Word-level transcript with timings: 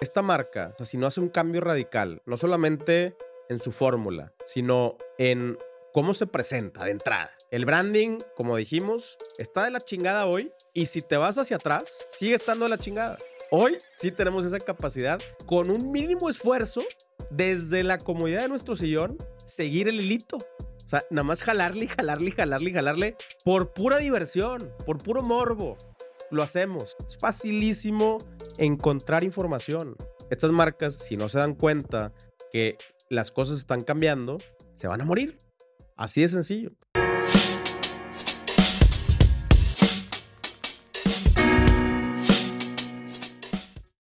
esta 0.00 0.22
marca, 0.22 0.72
o 0.74 0.76
sea, 0.78 0.86
si 0.86 0.96
no 0.96 1.06
hace 1.06 1.20
un 1.20 1.28
cambio 1.28 1.60
radical, 1.60 2.22
no 2.24 2.36
solamente 2.36 3.16
en 3.48 3.58
su 3.58 3.72
fórmula, 3.72 4.32
sino 4.46 4.96
en 5.18 5.58
cómo 5.92 6.14
se 6.14 6.26
presenta 6.26 6.84
de 6.84 6.92
entrada. 6.92 7.32
El 7.50 7.64
branding, 7.64 8.20
como 8.36 8.56
dijimos, 8.56 9.18
está 9.38 9.64
de 9.64 9.70
la 9.70 9.80
chingada 9.80 10.26
hoy 10.26 10.52
y 10.74 10.86
si 10.86 11.02
te 11.02 11.16
vas 11.16 11.38
hacia 11.38 11.56
atrás, 11.56 12.06
sigue 12.10 12.34
estando 12.34 12.66
de 12.66 12.68
la 12.68 12.78
chingada. 12.78 13.18
Hoy 13.50 13.78
sí 13.96 14.12
tenemos 14.12 14.44
esa 14.44 14.60
capacidad 14.60 15.18
con 15.46 15.70
un 15.70 15.90
mínimo 15.90 16.28
esfuerzo 16.28 16.82
desde 17.30 17.82
la 17.82 17.98
comodidad 17.98 18.42
de 18.42 18.48
nuestro 18.48 18.76
sillón, 18.76 19.18
seguir 19.46 19.88
el 19.88 20.00
hilito. 20.00 20.36
O 20.36 20.88
sea, 20.88 21.04
nada 21.10 21.24
más 21.24 21.42
jalarle, 21.42 21.88
jalarle, 21.88 22.30
jalarle, 22.30 22.72
jalarle 22.72 23.16
por 23.44 23.72
pura 23.72 23.98
diversión, 23.98 24.72
por 24.86 25.02
puro 25.02 25.22
morbo. 25.22 25.76
Lo 26.30 26.42
hacemos. 26.42 26.96
Es 27.06 27.16
facilísimo 27.16 28.18
encontrar 28.58 29.24
información. 29.24 29.96
Estas 30.30 30.50
marcas, 30.50 30.94
si 30.94 31.16
no 31.16 31.28
se 31.28 31.38
dan 31.38 31.54
cuenta 31.54 32.12
que 32.52 32.76
las 33.08 33.30
cosas 33.30 33.58
están 33.58 33.84
cambiando, 33.84 34.38
se 34.74 34.88
van 34.88 35.00
a 35.00 35.04
morir. 35.04 35.40
Así 35.96 36.20
de 36.20 36.28
sencillo. 36.28 36.72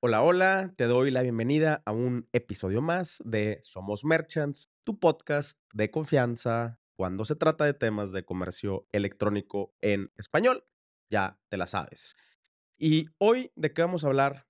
Hola, 0.03 0.23
hola, 0.23 0.73
te 0.77 0.85
doy 0.85 1.11
la 1.11 1.23
bienvenida 1.23 1.83
a 1.85 1.93
un 1.93 2.27
episodio 2.33 2.81
más 2.81 3.23
de 3.25 3.61
Somos 3.63 4.05
Merchants, 4.05 4.73
tu 4.83 4.99
podcast 4.99 5.61
de 5.75 5.91
confianza 5.91 6.81
cuando 6.97 7.25
se 7.27 7.37
trata 7.37 7.67
de 7.67 7.75
temas 7.75 8.11
de 8.11 8.25
comercio 8.25 8.87
electrónico 8.93 9.75
en 9.83 10.11
español. 10.17 10.65
Ya 11.11 11.39
te 11.49 11.59
la 11.59 11.67
sabes. 11.67 12.17
Y 12.83 13.11
hoy, 13.19 13.53
¿de 13.57 13.75
qué 13.75 13.83
vamos 13.83 14.05
a 14.05 14.07
hablar? 14.07 14.47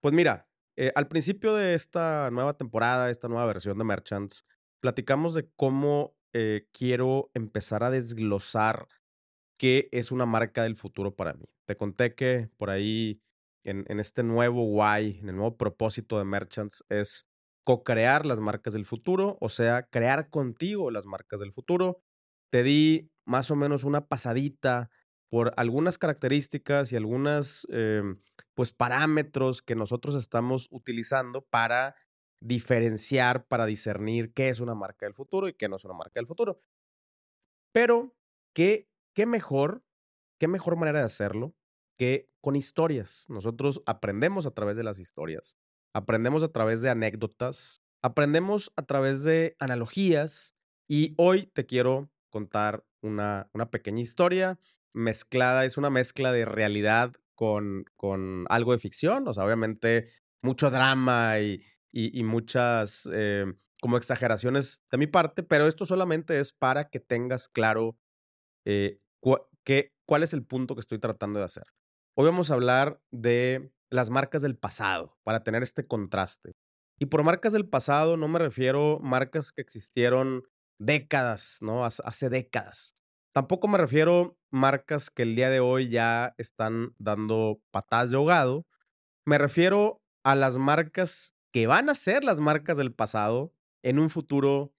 Pues 0.00 0.14
mira, 0.14 0.48
eh, 0.74 0.90
al 0.94 1.06
principio 1.06 1.54
de 1.54 1.74
esta 1.74 2.30
nueva 2.30 2.56
temporada, 2.56 3.10
esta 3.10 3.28
nueva 3.28 3.44
versión 3.44 3.76
de 3.76 3.84
Merchants, 3.84 4.46
platicamos 4.80 5.34
de 5.34 5.50
cómo 5.54 6.16
eh, 6.32 6.66
quiero 6.72 7.30
empezar 7.34 7.84
a 7.84 7.90
desglosar 7.90 8.88
qué 9.58 9.90
es 9.92 10.12
una 10.12 10.24
marca 10.24 10.62
del 10.62 10.76
futuro 10.76 11.14
para 11.14 11.34
mí. 11.34 11.44
Te 11.66 11.76
conté 11.76 12.14
que 12.14 12.48
por 12.56 12.70
ahí 12.70 13.20
en, 13.64 14.00
este 14.00 14.22
nuevo 14.22 14.64
why, 14.64 15.18
en 15.20 15.28
el 15.28 15.36
nuevo 15.36 15.58
propósito 15.58 16.16
de 16.16 16.24
Merchants 16.24 16.86
es 16.88 17.28
co-crear 17.64 18.24
las 18.24 18.40
marcas 18.40 18.72
del 18.72 18.86
futuro, 18.86 19.36
o 19.42 19.50
sea, 19.50 19.82
crear 19.82 20.30
contigo 20.30 20.90
las 20.90 21.04
marcas 21.04 21.38
del 21.38 21.52
futuro. 21.52 22.00
Te 22.50 22.62
di 22.62 23.10
más 23.26 23.50
o 23.50 23.56
menos 23.56 23.84
una 23.84 24.06
pasadita 24.06 24.88
por 25.34 25.52
algunas 25.56 25.98
características 25.98 26.92
y 26.92 26.96
algunos 26.96 27.66
em, 27.68 28.20
pues 28.54 28.72
parámetros 28.72 29.62
que 29.62 29.74
nosotros 29.74 30.14
estamos 30.14 30.68
utilizando 30.70 31.42
para 31.42 31.96
diferenciar, 32.40 33.44
para 33.48 33.66
discernir 33.66 34.32
qué 34.32 34.48
es 34.48 34.60
una 34.60 34.76
marca 34.76 35.06
del 35.06 35.14
futuro 35.16 35.48
y 35.48 35.54
qué 35.54 35.68
no 35.68 35.74
es 35.74 35.84
una 35.84 35.94
marca 35.94 36.20
del 36.20 36.28
futuro. 36.28 36.60
Pero, 37.72 38.14
¿qué, 38.54 38.88
qué 39.12 39.26
mejor, 39.26 39.82
qué 40.38 40.46
mejor 40.46 40.76
manera 40.76 41.00
de 41.00 41.06
hacerlo 41.06 41.56
que 41.98 42.30
con 42.40 42.54
historias? 42.54 43.26
Nosotros 43.28 43.82
aprendemos 43.86 44.46
a 44.46 44.52
través 44.52 44.76
de 44.76 44.84
las 44.84 45.00
historias, 45.00 45.58
aprendemos 45.92 46.44
a 46.44 46.52
través 46.52 46.80
de 46.80 46.90
anécdotas, 46.90 47.82
aprendemos 48.04 48.72
a 48.76 48.82
través 48.82 49.24
de 49.24 49.56
analogías 49.58 50.54
y 50.88 51.12
hoy 51.18 51.46
te 51.46 51.66
quiero 51.66 52.08
contar 52.30 52.84
una, 53.02 53.50
una 53.52 53.72
pequeña 53.72 54.00
historia 54.00 54.60
mezclada, 54.94 55.64
es 55.64 55.76
una 55.76 55.90
mezcla 55.90 56.32
de 56.32 56.44
realidad 56.44 57.12
con, 57.34 57.84
con 57.96 58.46
algo 58.48 58.72
de 58.72 58.78
ficción, 58.78 59.28
o 59.28 59.34
sea, 59.34 59.44
obviamente 59.44 60.08
mucho 60.42 60.70
drama 60.70 61.40
y, 61.40 61.62
y, 61.90 62.22
muchas 62.24 63.08
eh, 63.12 63.46
como 63.80 63.96
exageraciones 63.96 64.84
de 64.90 64.98
mi 64.98 65.06
parte, 65.06 65.42
pero 65.42 65.66
esto 65.66 65.86
solamente 65.86 66.38
es 66.38 66.52
para 66.52 66.88
que 66.88 67.00
tengas 67.00 67.48
claro 67.48 67.98
eh, 68.64 69.00
cuál 69.20 70.22
es 70.22 70.32
el 70.32 70.44
punto 70.44 70.74
que 70.74 70.80
estoy 70.80 70.98
tratando 70.98 71.38
de 71.38 71.46
hacer. 71.46 71.64
Hoy 72.16 72.26
vamos 72.26 72.50
a 72.50 72.54
hablar 72.54 73.00
de 73.10 73.72
las 73.90 74.10
marcas 74.10 74.42
del 74.42 74.56
pasado, 74.56 75.16
para 75.24 75.42
tener 75.42 75.62
este 75.62 75.86
contraste. 75.86 76.52
Y 76.98 77.06
por 77.06 77.22
marcas 77.22 77.52
del 77.52 77.68
pasado 77.68 78.16
no 78.16 78.28
me 78.28 78.38
refiero 78.38 78.98
marcas 79.00 79.52
que 79.52 79.62
existieron 79.62 80.44
décadas, 80.78 81.58
¿no? 81.60 81.84
Hace 81.84 82.28
décadas. 82.28 82.94
Tampoco 83.34 83.66
me 83.66 83.78
refiero 83.78 84.38
marcas 84.52 85.10
que 85.10 85.22
el 85.22 85.34
día 85.34 85.50
de 85.50 85.58
hoy 85.58 85.88
ya 85.88 86.36
están 86.38 86.94
dando 86.98 87.60
patadas 87.72 88.12
de 88.12 88.16
ahogado. 88.16 88.64
Me 89.26 89.38
refiero 89.38 90.00
a 90.22 90.36
las 90.36 90.56
marcas 90.56 91.34
que 91.52 91.66
van 91.66 91.90
a 91.90 91.96
ser 91.96 92.22
las 92.22 92.38
marcas 92.38 92.76
del 92.76 92.94
pasado 92.94 93.52
en 93.82 93.98
un 93.98 94.08
futuro 94.08 94.72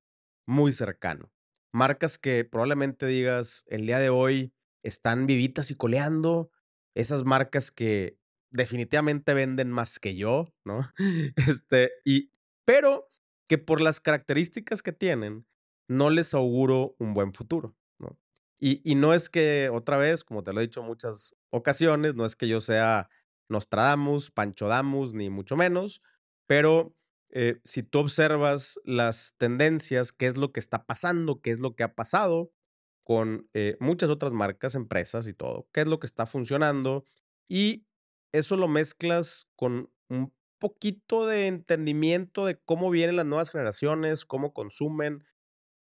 muy 0.48 0.72
cercano. 0.72 1.34
Marcas 1.74 2.18
que 2.18 2.46
probablemente 2.46 3.06
digas 3.06 3.66
el 3.68 3.86
día 3.86 4.00
de 4.00 4.10
hoy 4.10 4.54
están 4.84 5.28
vivitas 5.28 5.70
y 5.70 5.76
coleando. 5.76 6.50
Esas 6.94 7.26
marcas 7.26 7.72
que 7.72 8.18
definitivamente 8.52 9.34
venden 9.34 9.70
más 9.70 10.00
que 10.00 10.16
yo, 10.16 10.54
¿no? 10.64 10.94
Este, 11.36 11.92
y, 12.06 12.32
pero 12.64 13.10
que 13.50 13.58
por 13.58 13.82
las 13.82 14.00
características 14.00 14.82
que 14.82 14.94
tienen, 14.94 15.46
no 15.90 16.10
les 16.10 16.34
auguro 16.34 16.96
un 17.00 17.14
buen 17.14 17.34
futuro. 17.34 17.76
Y, 18.60 18.82
y 18.90 18.96
no 18.96 19.14
es 19.14 19.30
que, 19.30 19.70
otra 19.70 19.98
vez, 19.98 20.24
como 20.24 20.44
te 20.44 20.54
lo 20.54 20.60
he 20.60 20.64
dicho 20.64 20.84
muchas 20.84 21.36
ocasiones, 21.50 22.16
no 22.16 22.26
es 22.26 22.36
que 22.36 22.48
yo 22.48 22.60
sea 22.60 23.10
Nostradamus, 23.50 24.32
Pancho 24.32 24.68
Damus, 24.68 25.14
ni 25.14 25.30
mucho 25.30 25.56
menos, 25.56 26.02
pero 26.48 26.96
eh, 27.32 27.60
si 27.64 27.84
tú 27.84 28.00
observas 28.00 28.80
las 28.86 29.36
tendencias, 29.38 30.12
qué 30.14 30.26
es 30.26 30.38
lo 30.38 30.52
que 30.52 30.60
está 30.60 30.86
pasando, 30.86 31.42
qué 31.42 31.52
es 31.52 31.60
lo 31.60 31.76
que 31.76 31.84
ha 31.84 31.94
pasado 31.96 32.52
con 33.04 33.50
eh, 33.54 33.78
muchas 33.80 34.10
otras 34.10 34.32
marcas, 34.32 34.74
empresas 34.76 35.28
y 35.28 35.34
todo, 35.34 35.68
qué 35.72 35.82
es 35.82 35.88
lo 35.88 36.00
que 36.00 36.08
está 36.08 36.26
funcionando 36.26 37.04
y 37.48 37.86
eso 38.32 38.56
lo 38.58 38.68
mezclas 38.68 39.48
con 39.56 39.92
un 40.10 40.34
poquito 40.60 41.28
de 41.28 41.48
entendimiento 41.48 42.46
de 42.46 42.58
cómo 42.58 42.90
vienen 42.90 43.18
las 43.18 43.26
nuevas 43.26 43.52
generaciones, 43.52 44.26
cómo 44.26 44.54
consumen, 44.54 45.24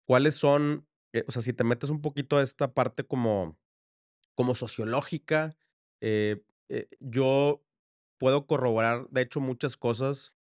cuáles 0.07 0.35
son, 0.35 0.87
eh, 1.19 1.25
o 1.29 1.33
sea, 1.33 1.43
si 1.43 1.53
te 1.53 1.65
metes 1.65 1.91
un 1.91 2.03
poquito 2.03 2.37
a 2.39 2.43
esta 2.43 2.73
parte 2.75 3.05
como, 3.05 3.59
como 4.35 4.55
sociológica, 4.55 5.57
yo 7.01 7.63
puedo 8.19 8.47
corroborar, 8.47 9.09
de 9.11 9.23
hecho, 9.23 9.41
muchas 9.41 9.77
cosas 9.77 10.37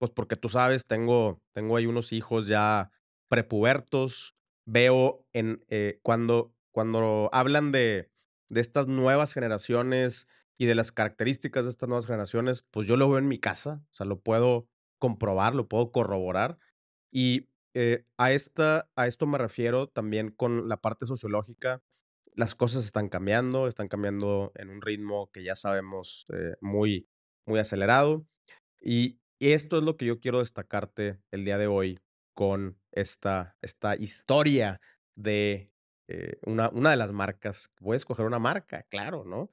pues 0.00 0.10
porque 0.10 0.34
tú 0.34 0.48
sabes, 0.48 0.86
tengo, 0.86 1.42
tengo 1.52 1.76
ahí 1.76 1.84
unos 1.84 2.12
hijos 2.12 2.46
ya 2.46 2.90
prepubertos, 3.28 4.34
veo 4.64 5.26
en, 5.34 5.62
eh, 5.68 6.00
cuando, 6.02 6.54
cuando 6.72 7.28
hablan 7.32 7.70
de, 7.70 8.10
de 8.48 8.60
estas 8.62 8.88
nuevas 8.88 9.34
generaciones 9.34 10.26
y 10.56 10.64
de 10.64 10.74
las 10.74 10.90
características 10.90 11.66
de 11.66 11.70
estas 11.70 11.90
nuevas 11.90 12.06
generaciones, 12.06 12.62
pues 12.70 12.88
yo 12.88 12.96
lo 12.96 13.10
veo 13.10 13.18
en 13.18 13.28
mi 13.28 13.38
casa, 13.38 13.82
o 13.90 13.94
sea, 13.94 14.06
lo 14.06 14.20
puedo 14.20 14.66
comprobar, 14.98 15.54
lo 15.54 15.68
puedo 15.68 15.92
corroborar. 15.92 16.58
Y 17.12 17.48
eh, 17.74 18.04
a, 18.16 18.32
esta, 18.32 18.88
a 18.96 19.06
esto 19.06 19.26
me 19.26 19.38
refiero 19.38 19.88
también 19.88 20.30
con 20.30 20.68
la 20.68 20.78
parte 20.78 21.06
sociológica. 21.06 21.82
Las 22.34 22.54
cosas 22.54 22.84
están 22.84 23.08
cambiando, 23.08 23.66
están 23.66 23.88
cambiando 23.88 24.52
en 24.54 24.70
un 24.70 24.80
ritmo 24.80 25.30
que 25.32 25.42
ya 25.42 25.56
sabemos 25.56 26.26
eh, 26.32 26.54
muy, 26.60 27.08
muy 27.46 27.58
acelerado. 27.60 28.26
Y, 28.80 29.18
esto 29.40 29.78
es 29.78 29.84
lo 29.84 29.96
que 29.96 30.04
yo 30.04 30.20
quiero 30.20 30.40
destacarte 30.40 31.18
el 31.30 31.46
día 31.46 31.56
de 31.56 31.66
hoy 31.66 31.98
con 32.34 32.78
esta, 32.92 33.56
esta 33.62 33.96
historia 33.96 34.82
de 35.14 35.72
eh, 36.08 36.38
una, 36.44 36.68
una 36.68 36.90
de 36.90 36.98
las 36.98 37.12
marcas. 37.12 37.70
Voy 37.80 37.94
a 37.94 37.96
escoger 37.96 38.26
una 38.26 38.38
marca, 38.38 38.82
claro, 38.90 39.24
¿no? 39.24 39.48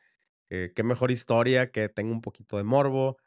Eh, 0.49 0.71
qué 0.75 0.83
mejor 0.83 1.11
historia 1.11 1.71
que 1.71 1.89
tenga 1.89 2.11
un 2.11 2.21
poquito 2.21 2.57
de 2.57 2.63
morbo. 2.63 3.17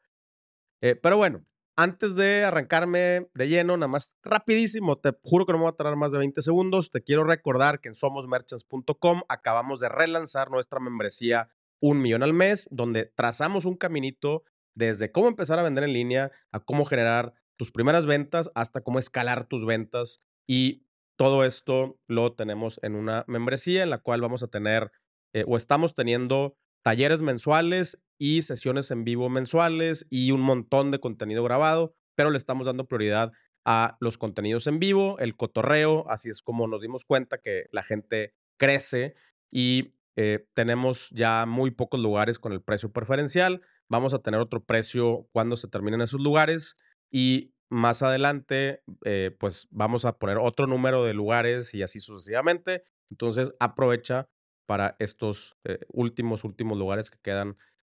Eh, 0.81 0.97
pero 0.97 1.17
bueno, 1.17 1.45
antes 1.83 2.15
de 2.15 2.45
arrancarme 2.45 3.31
de 3.33 3.49
lleno, 3.49 3.75
nada 3.79 3.89
más 3.89 4.19
rapidísimo, 4.23 4.97
te 4.97 5.17
juro 5.23 5.47
que 5.47 5.53
no 5.53 5.59
me 5.59 5.65
va 5.65 5.71
a 5.71 5.77
tardar 5.77 5.97
más 5.97 6.13
de 6.13 6.19
20 6.19 6.43
segundos. 6.43 6.91
Te 6.91 7.03
quiero 7.03 7.25
recordar 7.25 7.81
que 7.81 7.89
en 7.89 7.95
somosmerchants.com 7.95 9.23
acabamos 9.29 9.81
de 9.81 9.89
relanzar 9.89 10.51
nuestra 10.51 10.79
membresía 10.79 11.49
Un 11.81 12.03
Millón 12.03 12.23
al 12.23 12.35
Mes, 12.35 12.69
donde 12.71 13.07
trazamos 13.07 13.65
un 13.65 13.77
caminito 13.77 14.45
desde 14.75 15.11
cómo 15.11 15.29
empezar 15.29 15.59
a 15.59 15.63
vender 15.63 15.85
en 15.85 15.95
línea, 15.95 16.31
a 16.53 16.61
cómo 16.61 16.85
generar 16.85 17.33
tus 17.57 17.71
primeras 17.71 18.05
ventas, 18.05 18.51
hasta 18.55 18.83
cómo 18.83 18.99
escalar 18.99 19.47
tus 19.47 19.65
ventas. 19.65 20.23
Y 20.47 20.85
todo 21.17 21.45
esto 21.45 21.99
lo 22.07 22.35
tenemos 22.35 22.79
en 22.83 22.95
una 22.95 23.25
membresía 23.27 23.83
en 23.83 23.91
la 23.91 23.99
cual 23.99 24.21
vamos 24.21 24.43
a 24.43 24.49
tener 24.49 24.93
eh, 25.33 25.45
o 25.47 25.57
estamos 25.57 25.95
teniendo 25.95 26.59
talleres 26.83 27.23
mensuales 27.23 28.01
y 28.19 28.43
sesiones 28.43 28.91
en 28.91 29.05
vivo 29.05 29.29
mensuales 29.29 30.07
y 30.11 30.31
un 30.31 30.41
montón 30.41 30.91
de 30.91 31.01
contenido 31.01 31.43
grabado, 31.45 31.95
pero 32.17 32.31
le 32.31 32.39
estamos 32.39 32.67
dando 32.67 32.87
prioridad 32.87 33.33
a 33.65 33.97
los 34.01 34.19
contenidos 34.19 34.67
en 34.67 34.79
vivo, 34.79 35.19
el 35.19 35.37
cotorreo, 35.37 36.11
así 36.11 36.31
es 36.31 36.43
como 36.43 36.67
nos 36.67 36.81
dimos 36.81 37.05
cuenta 37.05 37.39
que 37.39 37.65
la 37.73 37.83
gente 37.83 38.35
crece 38.59 39.15
y 39.51 39.95
eh, 40.17 40.47
tenemos 40.55 41.11
ya 41.11 41.47
muy 41.47 41.71
pocos 41.71 42.01
lugares 42.01 42.39
con 42.39 42.53
el 42.53 42.63
precio 42.63 42.93
preferencial 42.93 43.63
vamos 43.91 44.15
a 44.15 44.21
tener 44.21 44.41
otro 44.41 44.65
precio 44.65 45.29
cuando 45.33 45.57
se 45.57 45.69
terminen 45.69 46.01
esos 46.01 46.21
lugares 46.21 46.77
y 47.11 47.53
más 47.69 48.03
adelante, 48.03 48.83
eh, 49.05 49.37
pues 49.39 49.69
vamos 49.71 50.05
a 50.05 50.19
poner 50.19 50.39
otro 50.39 50.67
número 50.67 51.05
de 51.05 51.13
lugares 51.13 51.75
y 51.75 51.83
así 51.83 52.01
sucesivamente. 52.01 52.85
Entonces, 53.11 53.53
aprovecha 53.61 54.29
para 54.71 54.95
estos 55.01 55.57
eh, 55.65 55.81
últimos, 55.89 56.45
últimos 56.45 56.79
lugares 56.79 57.11
que 57.11 57.19
quedan 57.19 57.57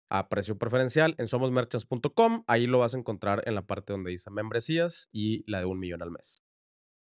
a 0.08 0.30
precio 0.30 0.56
preferencial 0.56 1.14
en 1.18 1.28
somosmerchants.com. 1.28 2.44
Ahí 2.46 2.66
lo 2.66 2.78
vas 2.78 2.94
a 2.94 2.98
encontrar 2.98 3.42
en 3.44 3.54
la 3.54 3.66
parte 3.66 3.92
donde 3.92 4.10
dice 4.10 4.30
membresías 4.30 5.10
y 5.12 5.44
la 5.46 5.58
de 5.58 5.66
un 5.66 5.78
millón 5.78 6.00
al 6.00 6.10
mes. 6.10 6.42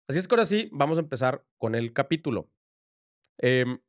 Así 0.08 0.20
es 0.20 0.28
que 0.28 0.34
ahora 0.36 0.46
sí, 0.46 0.68
vamos 0.70 0.98
a 0.98 1.00
empezar 1.00 1.44
con 1.56 1.74
el 1.74 1.92
capítulo. 1.92 2.48
Em, 3.36 3.80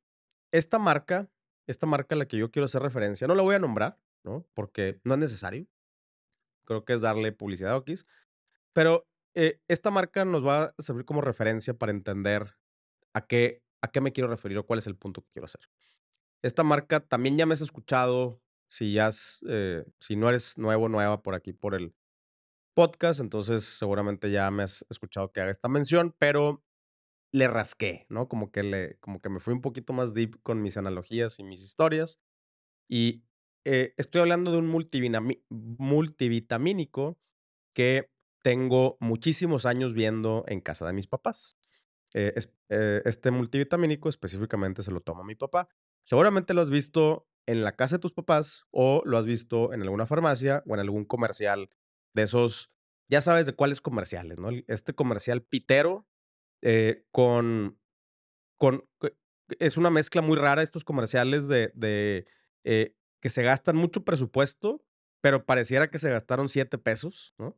esta 0.51 0.79
marca, 0.79 1.29
esta 1.67 1.85
marca 1.85 2.15
a 2.15 2.17
la 2.17 2.27
que 2.27 2.37
yo 2.37 2.49
quiero 2.49 2.65
hacer 2.65 2.81
referencia, 2.81 3.27
no 3.27 3.35
la 3.35 3.43
voy 3.43 3.53
a 3.53 3.59
nombrar, 3.59 3.99
¿no? 4.23 4.47
Porque 4.55 4.99
no 5.03 5.13
es 5.13 5.19
necesario. 5.19 5.67
Creo 6.65 6.83
que 6.83 6.93
es 6.93 7.01
darle 7.01 7.31
publicidad 7.31 7.73
a 7.73 7.77
Okis. 7.77 8.07
Pero 8.73 9.07
eh, 9.35 9.61
esta 9.67 9.91
marca 9.91 10.25
nos 10.25 10.43
va 10.43 10.73
a 10.75 10.81
servir 10.81 11.05
como 11.05 11.21
referencia 11.21 11.75
para 11.75 11.91
entender 11.91 12.55
a 13.13 13.27
qué, 13.27 13.61
a 13.81 13.91
qué 13.91 14.01
me 14.01 14.11
quiero 14.11 14.29
referir 14.29 14.57
o 14.57 14.65
cuál 14.65 14.79
es 14.79 14.87
el 14.87 14.95
punto 14.95 15.21
que 15.21 15.29
quiero 15.33 15.45
hacer. 15.45 15.61
Esta 16.41 16.63
marca 16.63 17.01
también 17.01 17.37
ya 17.37 17.45
me 17.45 17.53
has 17.53 17.61
escuchado, 17.61 18.41
si, 18.67 18.93
ya 18.93 19.09
eh, 19.47 19.85
si 19.99 20.15
no 20.15 20.29
eres 20.29 20.57
nuevo, 20.57 20.89
nueva 20.89 21.21
por 21.21 21.35
aquí, 21.35 21.53
por 21.53 21.75
el 21.75 21.93
podcast, 22.73 23.19
entonces 23.19 23.65
seguramente 23.65 24.31
ya 24.31 24.49
me 24.51 24.63
has 24.63 24.85
escuchado 24.89 25.31
que 25.31 25.41
haga 25.41 25.51
esta 25.51 25.67
mención, 25.67 26.15
pero 26.17 26.63
le 27.31 27.47
rasqué, 27.47 28.05
¿no? 28.09 28.27
Como 28.27 28.51
que, 28.51 28.63
le, 28.63 28.97
como 28.99 29.21
que 29.21 29.29
me 29.29 29.39
fui 29.39 29.53
un 29.53 29.61
poquito 29.61 29.93
más 29.93 30.13
deep 30.13 30.41
con 30.41 30.61
mis 30.61 30.75
analogías 30.77 31.39
y 31.39 31.43
mis 31.43 31.63
historias. 31.63 32.19
Y 32.87 33.23
eh, 33.65 33.93
estoy 33.97 34.21
hablando 34.21 34.51
de 34.51 34.57
un 34.57 34.67
multivitamínico 34.67 37.19
que 37.75 38.11
tengo 38.41 38.97
muchísimos 38.99 39.65
años 39.65 39.93
viendo 39.93 40.43
en 40.47 40.61
casa 40.61 40.87
de 40.87 40.93
mis 40.93 41.07
papás. 41.07 41.58
Eh, 42.13 42.33
eh, 42.69 43.01
este 43.05 43.31
multivitamínico 43.31 44.09
específicamente 44.09 44.81
se 44.81 44.91
lo 44.91 45.01
toma 45.01 45.23
mi 45.23 45.35
papá. 45.35 45.67
Seguramente 46.03 46.53
lo 46.53 46.61
has 46.61 46.69
visto 46.69 47.27
en 47.45 47.63
la 47.63 47.75
casa 47.75 47.97
de 47.97 48.01
tus 48.01 48.13
papás 48.13 48.65
o 48.71 49.01
lo 49.05 49.17
has 49.17 49.25
visto 49.25 49.73
en 49.73 49.81
alguna 49.81 50.05
farmacia 50.05 50.63
o 50.67 50.73
en 50.73 50.79
algún 50.79 51.05
comercial 51.05 51.69
de 52.15 52.23
esos, 52.23 52.71
ya 53.09 53.21
sabes 53.21 53.45
de 53.45 53.53
cuáles 53.53 53.81
comerciales, 53.81 54.39
¿no? 54.39 54.49
Este 54.67 54.93
comercial 54.93 55.43
pitero 55.43 56.07
eh, 56.61 57.05
con, 57.11 57.79
con, 58.57 58.87
es 59.59 59.77
una 59.77 59.89
mezcla 59.89 60.21
muy 60.21 60.37
rara 60.37 60.63
estos 60.63 60.83
comerciales 60.83 61.47
de, 61.47 61.71
de 61.75 62.25
que 62.63 63.29
se 63.29 63.43
gastan 63.43 63.75
mucho 63.75 64.03
presupuesto, 64.03 64.83
pero 65.21 65.45
pareciera 65.45 65.89
que 65.89 65.97
se 65.97 66.09
gastaron 66.09 66.49
siete 66.49 66.77
pesos, 66.77 67.33
¿no? 67.37 67.57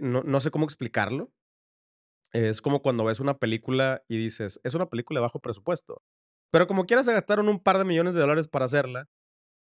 No, 0.00 0.22
no 0.22 0.40
sé 0.40 0.50
cómo 0.50 0.64
explicarlo. 0.64 1.32
Es 2.32 2.60
como 2.60 2.82
cuando 2.82 3.04
ves 3.04 3.20
una 3.20 3.38
película 3.38 4.02
y 4.08 4.18
dices, 4.18 4.60
es 4.64 4.74
una 4.74 4.86
película 4.86 5.20
de 5.20 5.22
bajo 5.22 5.40
presupuesto. 5.40 6.02
Pero 6.50 6.66
como 6.66 6.86
quiera 6.86 7.02
se 7.02 7.12
gastaron 7.12 7.48
un 7.48 7.60
par 7.60 7.78
de 7.78 7.84
millones 7.84 8.14
de 8.14 8.20
dólares 8.20 8.48
para 8.48 8.64
hacerla, 8.64 9.08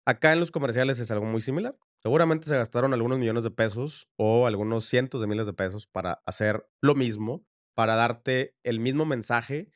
acá 0.06 0.32
en 0.32 0.40
los 0.40 0.50
comerciales 0.50 0.99
es 1.00 1.10
algo 1.10 1.26
muy 1.26 1.40
similar. 1.40 1.76
Seguramente 2.02 2.49
se 2.49 2.56
gastaron 2.56 2.94
algunos 2.94 3.19
millones 3.19 3.44
de 3.44 3.50
pesos 3.50 4.08
o 4.16 4.46
algunos 4.46 4.84
cientos 4.84 5.20
de 5.20 5.26
miles 5.26 5.46
de 5.46 5.52
pesos 5.52 5.87
para 5.87 6.22
hacer 6.25 6.66
lo 6.81 6.94
mismo, 6.94 7.44
para 7.75 7.96
darte 7.96 8.55
el 8.62 8.81
mismo 8.81 9.04
mensaje 9.04 9.70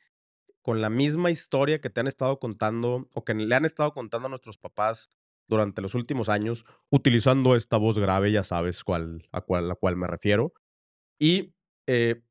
con 0.61 0.81
la 0.81 0.89
misma 0.89 1.29
historia 1.29 1.81
que 1.81 1.89
te 1.89 1.99
han 1.99 2.07
estado 2.07 2.39
contando 2.39 3.07
o 3.13 3.25
que 3.25 3.33
le 3.33 3.53
han 3.53 3.65
estado 3.65 3.93
contando 3.93 4.27
a 4.27 4.29
nuestros 4.29 4.57
papás 4.57 5.09
durante 5.47 5.81
los 5.81 5.93
últimos 5.93 6.29
años 6.29 6.65
utilizando 6.89 7.55
esta 7.55 7.77
voz 7.77 7.99
grave, 7.99 8.31
ya 8.31 8.43
sabes 8.43 8.83
cuál, 8.83 9.27
a 9.31 9.41
cuál, 9.41 9.71
a 9.71 9.95
me 9.95 10.07
refiero. 10.07 10.53
Y 11.19 11.53
eh, 11.87 12.23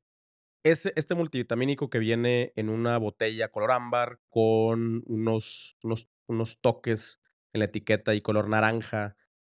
ese, 0.63 0.93
este 0.95 1.15
multivitamínico 1.15 1.89
que 1.89 1.99
viene 1.99 2.53
en 2.55 2.69
una 2.69 2.97
botella 2.97 3.51
color 3.51 3.71
ámbar 3.71 4.19
con 4.29 5.03
unos, 5.05 5.77
unos, 5.83 6.09
unos 6.27 6.59
toques 6.59 7.19
en 7.53 7.59
la 7.59 7.65
etiqueta 7.65 8.15
y 8.15 8.21
color 8.21 8.49
naranja, 8.49 9.15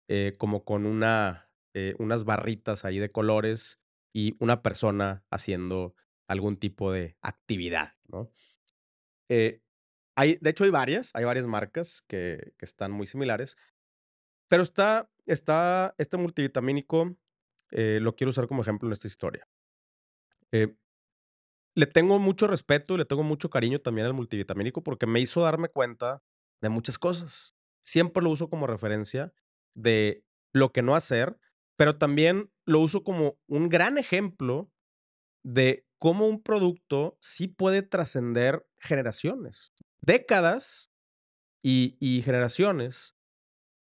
eh, 0.07 0.33
como 0.37 0.65
con 0.65 0.85
una, 0.85 1.49
eh, 1.73 1.95
unas 1.99 2.25
barritas 2.25 2.85
ahí 2.85 2.99
de 2.99 3.11
colores 3.11 3.81
y 4.13 4.35
una 4.39 4.61
persona 4.61 5.23
haciendo 5.29 5.95
algún 6.27 6.57
tipo 6.57 6.91
de 6.91 7.17
actividad, 7.21 7.93
¿no? 8.07 8.31
Hay, 10.17 10.37
de 10.39 10.49
hecho, 10.49 10.63
hay 10.63 10.69
varias, 10.69 11.11
hay 11.13 11.25
varias 11.25 11.45
marcas 11.45 12.01
que, 12.07 12.53
que 12.57 12.65
están 12.65 12.91
muy 12.91 13.05
similares. 13.05 13.57
Pero 14.47 14.63
está, 14.63 15.09
está 15.25 15.95
este 15.97 16.17
multivitamínico, 16.17 17.17
eh, 17.71 17.99
lo 18.01 18.15
quiero 18.15 18.29
usar 18.29 18.47
como 18.47 18.61
ejemplo 18.61 18.87
en 18.87 18.93
esta 18.93 19.07
historia. 19.07 19.47
Eh, 20.51 20.75
le 21.75 21.85
tengo 21.85 22.19
mucho 22.19 22.47
respeto 22.47 22.95
y 22.95 22.97
le 22.97 23.05
tengo 23.05 23.23
mucho 23.23 23.49
cariño 23.49 23.79
también 23.79 24.07
al 24.07 24.13
multivitamínico 24.13 24.83
porque 24.83 25.05
me 25.05 25.19
hizo 25.19 25.41
darme 25.41 25.69
cuenta 25.69 26.23
de 26.61 26.69
muchas 26.69 26.97
cosas. 26.97 27.53
Siempre 27.83 28.23
lo 28.23 28.29
uso 28.31 28.49
como 28.49 28.65
referencia 28.65 29.33
de 29.75 30.23
lo 30.53 30.71
que 30.71 30.81
no 30.81 30.95
hacer, 30.95 31.37
pero 31.77 31.97
también 31.97 32.49
lo 32.65 32.79
uso 32.79 33.03
como 33.03 33.37
un 33.47 33.69
gran 33.69 33.97
ejemplo 33.97 34.71
de 35.43 35.85
cómo 35.99 36.27
un 36.27 36.41
producto 36.41 37.17
sí 37.19 37.47
puede 37.47 37.81
trascender 37.81 38.65
generaciones 38.79 39.73
décadas 40.05 40.91
y, 41.61 42.21
generaciones. 42.23 43.15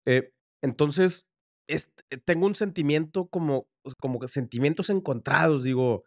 Eh, 0.05 0.31
entonces, 0.61 1.27
eh, 1.67 1.79
tengo 2.23 2.45
un 2.45 2.53
sentimiento 2.53 3.27
como, 3.27 3.67
como 3.99 4.25
sentimientos 4.27 4.91
encontrados, 4.91 5.63
digo, 5.63 6.03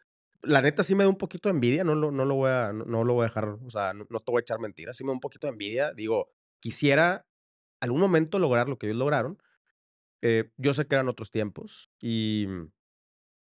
la 0.47 0.63
neta 0.63 0.83
sí 0.83 0.95
me 0.95 1.05
da 1.05 1.11
un 1.11 1.17
poquito 1.17 1.49
de 1.49 1.55
envidia, 1.55 1.85
no 1.85 1.95
lo, 1.95 2.11
no 2.11 2.25
lo, 2.25 2.35
voy, 2.37 2.51
a, 2.51 2.73
no, 2.73 3.05
lo 3.05 3.15
voy 3.15 3.25
a 3.25 3.29
dejar, 3.29 3.49
o 3.49 3.71
sea, 3.71 3.93
no, 3.93 4.05
te 4.07 4.31
voy 4.33 4.39
a 4.39 4.43
echar 4.43 4.59
mentiras, 4.61 4.97
sí 4.97 5.05
me 5.05 5.09
da 5.09 5.15
un 5.15 5.21
poquito 5.21 5.47
de 5.47 5.53
envidia, 5.53 5.93
digo, 5.93 6.31
quisiera 6.61 7.27
algún 7.81 8.01
momento 8.01 8.39
lograr 8.39 8.69
lo 8.69 8.79
que 8.79 8.87
ellos 8.87 8.99
lograron. 8.99 9.39
Eh, 10.23 10.51
yo 10.57 10.73
sé 10.75 10.87
que 10.87 10.95
eran 10.95 11.09
otros 11.09 11.31
tiempos 11.31 11.91
y, 12.01 12.47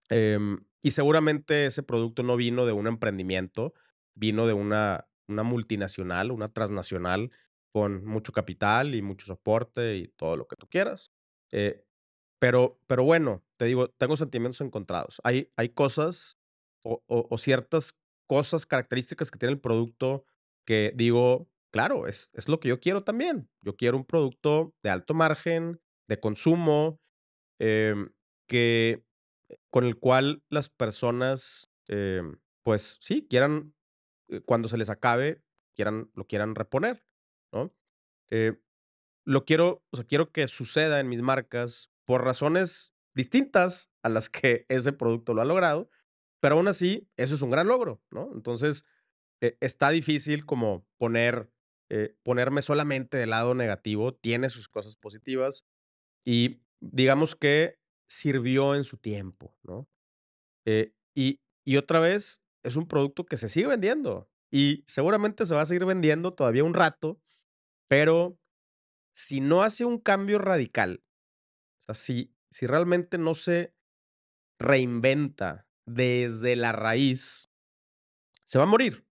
em, 0.08 0.64
y 0.82 0.90
seguramente 0.90 1.66
ese 1.66 1.82
producto 1.82 2.22
no 2.22 2.36
vino 2.36 2.66
de 2.66 2.72
un 2.72 2.86
emprendimiento, 2.86 3.74
vino 4.14 4.46
de 4.46 4.52
una, 4.52 5.08
una 5.28 5.42
multinacional, 5.42 6.30
una 6.32 6.52
transnacional 6.52 7.30
con 7.72 8.04
mucho 8.04 8.32
capital 8.32 8.94
y 8.94 9.02
mucho 9.02 9.26
soporte 9.26 9.96
y 9.96 10.08
todo 10.08 10.36
lo 10.36 10.46
que 10.46 10.56
tú 10.56 10.66
quieras. 10.68 11.12
Eh, 11.52 11.84
pero, 12.38 12.80
pero 12.86 13.04
bueno, 13.04 13.44
te 13.56 13.66
digo, 13.66 13.88
tengo 13.88 14.16
sentimientos 14.16 14.60
encontrados. 14.60 15.20
Hay, 15.24 15.52
hay 15.56 15.70
cosas 15.70 16.38
o, 16.84 17.38
ciertas 17.38 17.98
cosas, 18.28 18.66
características 18.66 19.30
que 19.30 19.38
tiene 19.38 19.52
el 19.52 19.60
producto 19.60 20.24
que 20.66 20.92
digo, 20.94 21.48
claro, 21.72 22.06
es, 22.06 22.30
es 22.34 22.48
lo 22.48 22.60
que 22.60 22.68
yo 22.68 22.80
quiero 22.80 23.04
también. 23.04 23.48
Yo 23.62 23.76
quiero 23.76 23.96
un 23.96 24.04
producto 24.04 24.74
de 24.82 24.90
alto 24.90 25.14
margen, 25.14 25.80
de 26.08 26.20
consumo, 26.20 27.00
em, 27.60 28.12
que, 28.48 29.04
con 29.70 29.84
el 29.84 29.98
cual 29.98 30.42
las 30.50 30.68
personas, 30.68 31.72
em, 31.88 32.38
pues 32.64 32.98
sí, 33.00 33.26
quieran 33.28 33.74
eh, 34.28 34.40
cuando 34.40 34.68
se 34.68 34.76
les 34.76 34.90
acabe, 34.90 35.42
quieran, 35.74 36.10
lo 36.14 36.26
quieran 36.26 36.54
reponer, 36.54 37.04
¿no? 37.52 37.74
Eh, 38.30 38.58
lo 39.24 39.44
quiero, 39.44 39.84
o 39.90 39.96
sea, 39.96 40.04
quiero 40.04 40.32
que 40.32 40.48
suceda 40.48 41.00
en 41.00 41.08
mis 41.08 41.22
marcas 41.22 41.92
por 42.04 42.24
razones 42.24 42.92
distintas 43.14 43.92
a 44.02 44.08
las 44.08 44.28
que 44.28 44.66
ese 44.68 44.92
producto 44.92 45.34
lo 45.34 45.42
ha 45.42 45.44
logrado, 45.44 45.90
pero 46.40 46.56
aún 46.56 46.68
así, 46.68 47.08
eso 47.16 47.34
es 47.34 47.42
un 47.42 47.50
gran 47.50 47.68
logro, 47.68 48.02
¿no? 48.10 48.30
Entonces, 48.34 48.84
eh, 49.40 49.56
está 49.60 49.90
difícil 49.90 50.46
como 50.46 50.86
poner, 50.98 51.50
ponerme 52.24 52.62
solamente 52.62 53.16
del 53.16 53.30
lado 53.30 53.54
negativo, 53.54 54.12
tiene 54.12 54.50
sus 54.50 54.68
cosas 54.68 54.96
positivas 54.96 55.64
y 56.24 56.60
digamos 56.80 57.36
que 57.36 57.78
sirvió 58.08 58.74
en 58.74 58.82
su 58.82 58.96
tiempo, 58.96 59.56
¿no? 59.62 59.88
y, 61.14 61.40
y 61.64 61.76
otra 61.76 62.00
vez, 62.00 62.42
es 62.64 62.74
un 62.74 62.88
producto 62.88 63.24
que 63.24 63.36
se 63.36 63.48
sigue 63.48 63.68
vendiendo 63.68 64.28
y 64.50 64.82
seguramente 64.86 65.44
se 65.44 65.54
va 65.54 65.62
a 65.62 65.66
seguir 65.66 65.84
vendiendo 65.84 66.34
todavía 66.34 66.64
un 66.64 66.74
rato, 66.74 67.20
pero 67.88 68.38
si 69.14 69.40
no 69.40 69.62
hace 69.62 69.84
un 69.84 69.98
cambio 69.98 70.38
radical, 70.38 71.04
o 71.80 71.84
sea, 71.84 71.94
si, 71.94 72.34
si 72.50 72.66
realmente 72.66 73.18
no 73.18 73.34
se 73.34 73.74
reinventa 74.58 75.65
desde 75.86 76.56
la 76.56 76.72
raíz, 76.72 77.50
se 78.44 78.58
va 78.58 78.64
a 78.64 78.68
morir. 78.68 79.06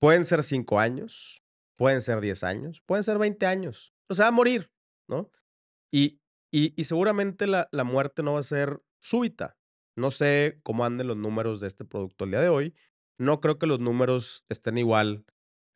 Pueden 0.00 0.24
ser 0.24 0.42
cinco 0.42 0.80
años, 0.80 1.44
pueden 1.76 2.00
ser 2.00 2.20
diez 2.20 2.42
años, 2.42 2.82
pueden 2.86 3.04
ser 3.04 3.18
veinte 3.18 3.46
años, 3.46 3.94
pero 4.06 4.16
se 4.16 4.22
va 4.22 4.28
a 4.28 4.32
morir, 4.32 4.72
¿no? 5.08 5.30
Y, 5.92 6.20
y, 6.50 6.74
y 6.76 6.84
seguramente 6.84 7.46
la, 7.46 7.68
la 7.70 7.84
muerte 7.84 8.22
no 8.22 8.32
va 8.32 8.40
a 8.40 8.42
ser 8.42 8.82
súbita. 9.00 9.56
No 9.96 10.10
sé 10.10 10.58
cómo 10.62 10.84
anden 10.84 11.06
los 11.06 11.16
números 11.16 11.60
de 11.60 11.68
este 11.68 11.84
producto 11.84 12.24
el 12.24 12.30
día 12.30 12.40
de 12.40 12.48
hoy. 12.48 12.74
No 13.18 13.40
creo 13.40 13.58
que 13.58 13.66
los 13.66 13.78
números 13.78 14.44
estén 14.48 14.78
igual 14.78 15.24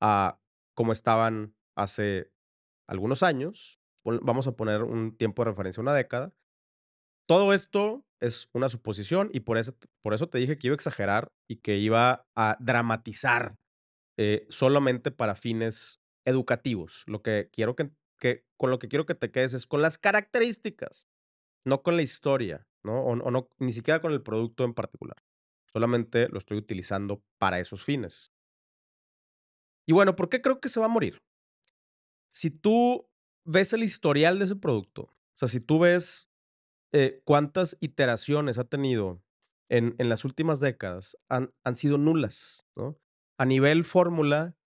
a 0.00 0.40
como 0.75 0.93
estaban 0.93 1.55
hace 1.76 2.33
algunos 2.88 3.23
años. 3.23 3.78
vamos 4.05 4.47
a 4.47 4.52
poner 4.52 4.83
un 4.83 5.16
tiempo 5.16 5.43
de 5.45 5.50
referencia, 5.50 5.81
una 5.81 5.95
década. 5.95 6.33
Todo 7.26 7.52
esto 7.52 8.04
es 8.21 8.49
una 8.52 8.68
suposición 8.68 9.30
y 9.33 9.40
por 9.40 9.59
eso, 9.59 9.76
por 10.02 10.14
eso 10.14 10.28
te 10.28 10.38
dije 10.38 10.59
que 10.59 10.68
iba 10.68 10.75
a 10.75 10.76
exagerar 10.76 11.33
y 11.49 11.56
que 11.56 11.76
iba 11.76 12.26
a 12.35 12.56
dramatizar 12.61 13.56
eh, 14.16 14.47
solamente 14.49 15.11
para 15.11 15.35
fines 15.35 16.00
educativos. 16.25 17.04
Lo 17.06 17.23
que 17.23 17.50
quiero 17.52 17.76
que, 17.76 17.90
que, 18.18 18.45
con 18.56 18.71
lo 18.71 18.78
que 18.78 18.88
quiero 18.88 19.06
que 19.06 19.14
te 19.14 19.30
quedes 19.30 19.54
es 19.54 19.66
con 19.66 19.83
las 19.83 19.99
características, 19.99 21.09
no 21.64 21.83
con 21.83 21.97
la 21.97 22.02
historia, 22.02 22.66
¿no? 22.85 23.00
O, 23.00 23.11
o 23.11 23.30
no, 23.30 23.49
ni 23.59 23.73
siquiera 23.73 24.00
con 24.00 24.12
el 24.12 24.23
producto 24.23 24.64
en 24.64 24.75
particular. 24.75 25.16
Solamente 25.73 26.28
lo 26.28 26.38
estoy 26.38 26.56
utilizando 26.56 27.23
para 27.38 27.61
esos 27.61 27.85
fines. 27.85 28.33
Y 29.87 29.92
bueno, 29.92 30.16
¿por 30.16 30.28
qué 30.28 30.40
creo 30.40 30.61
que 30.61 30.68
se 30.68 30.80
va 30.80 30.87
a 30.87 30.90
morir? 30.90 31.23
Si 32.33 32.50
tú 32.50 33.09
ves 33.45 33.73
el 33.73 33.83
historial 33.83 34.38
de 34.38 34.47
ese 34.47 34.56
producto, 34.56 35.02
o 35.02 35.38
sea, 35.38 35.49
si 35.49 35.61
tú 35.61 35.78
ves 35.80 36.28
eh, 36.97 37.21
cuántas 37.25 37.76
iteraciones 37.81 38.57
ha 38.57 38.65
tenido 38.65 39.23
en, 39.69 39.95
en 39.99 40.09
las 40.09 40.25
últimas 40.25 40.61
décadas, 40.61 41.19
han, 41.29 41.53
han, 41.62 41.75
sido 41.75 41.99
nulas, 41.99 42.67
¿no? 42.75 42.99
A 43.38 43.45
nivel 43.45 43.85
fórmula, 43.85 44.57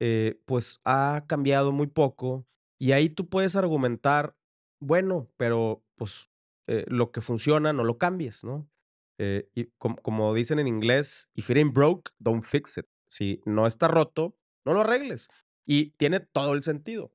eh, 0.00 0.40
pues 0.44 0.80
ha 0.84 1.24
cambiado 1.26 1.72
muy 1.72 1.88
poco 1.88 2.46
y 2.78 2.92
ahí 2.92 3.08
tú 3.08 3.28
puedes 3.28 3.56
argumentar, 3.56 4.36
bueno, 4.80 5.28
pero 5.36 5.84
pues 5.96 6.30
eh, 6.68 6.84
lo 6.86 7.10
que 7.10 7.20
funciona 7.20 7.72
no 7.72 7.82
lo 7.82 7.98
cambies, 7.98 8.44
¿no? 8.44 8.70
Eh, 9.18 9.50
y 9.52 9.64
com 9.78 9.96
como 9.96 10.34
dicen 10.34 10.60
en 10.60 10.68
inglés, 10.68 11.30
if 11.34 11.50
it 11.50 11.56
ain't 11.56 11.74
broke, 11.74 12.12
don't 12.20 12.44
fix 12.44 12.78
it. 12.78 12.86
Si 13.08 13.40
no 13.44 13.66
está 13.66 13.88
roto, 13.88 14.36
no 14.64 14.72
lo 14.72 14.82
arregles. 14.82 15.28
Y 15.66 15.90
tiene 15.96 16.20
todo 16.20 16.54
el 16.54 16.62
sentido. 16.62 17.12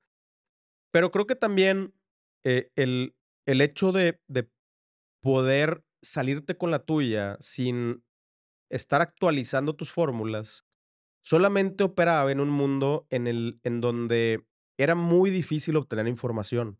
Pero 0.91 1.11
creo 1.11 1.25
que 1.25 1.35
también 1.35 1.93
eh, 2.43 2.69
el, 2.75 3.15
el 3.45 3.61
hecho 3.61 3.93
de, 3.93 4.21
de 4.27 4.49
poder 5.21 5.83
salirte 6.01 6.57
con 6.57 6.71
la 6.71 6.79
tuya 6.79 7.37
sin 7.39 8.03
estar 8.69 9.01
actualizando 9.01 9.75
tus 9.75 9.91
fórmulas, 9.91 10.65
solamente 11.23 11.83
operaba 11.83 12.31
en 12.31 12.39
un 12.39 12.49
mundo 12.49 13.07
en, 13.09 13.27
el, 13.27 13.59
en 13.63 13.81
donde 13.81 14.45
era 14.77 14.95
muy 14.95 15.29
difícil 15.29 15.75
obtener 15.75 16.07
información. 16.07 16.79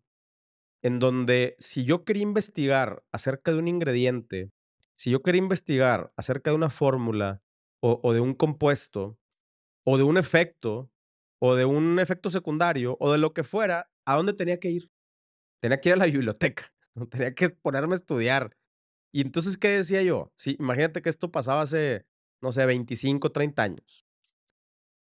En 0.83 0.99
donde 0.99 1.55
si 1.59 1.85
yo 1.85 2.05
quería 2.05 2.23
investigar 2.23 3.03
acerca 3.11 3.51
de 3.51 3.57
un 3.57 3.67
ingrediente 3.67 4.51
si 4.97 5.11
yo 5.11 5.21
quería 5.21 5.39
investigar 5.39 6.11
acerca 6.17 6.49
de 6.49 6.55
una 6.55 6.71
fórmula 6.71 7.43
o, 7.81 7.99
o, 8.01 8.13
de 8.13 8.19
un 8.19 8.33
compuesto 8.33 9.19
o 9.85 9.97
de 9.97 10.03
un 10.03 10.17
efecto 10.17 10.91
o 11.39 11.55
de 11.55 11.65
un 11.65 11.99
efecto 11.99 12.31
secundario 12.31 12.97
o 12.99 13.11
de 13.11 13.19
lo 13.19 13.31
que 13.31 13.43
fuera, 13.43 13.91
¿a 14.05 14.15
dónde 14.15 14.33
tenía 14.33 14.59
que 14.59 14.71
ir? 14.71 14.89
Tenía 15.61 15.79
que 15.79 15.89
ir 15.89 15.93
a 15.93 15.97
la 15.97 16.05
biblioteca, 16.11 16.73
tenía 17.09 17.33
que 17.33 17.49
ponerme 17.49 17.93
a 17.93 17.95
estudiar. 17.95 18.57
Y 19.11 19.21
entonces, 19.21 19.57
¿qué 19.57 19.69
decía 19.69 20.01
yo? 20.03 20.31
Sí, 20.35 20.55
imagínate 20.59 21.01
que 21.01 21.09
esto 21.09 21.31
pasaba 21.31 21.61
hace, 21.61 22.05
no 22.41 22.51
sé, 22.51 22.65
25, 22.65 23.31
30 23.31 23.63
años. 23.63 24.05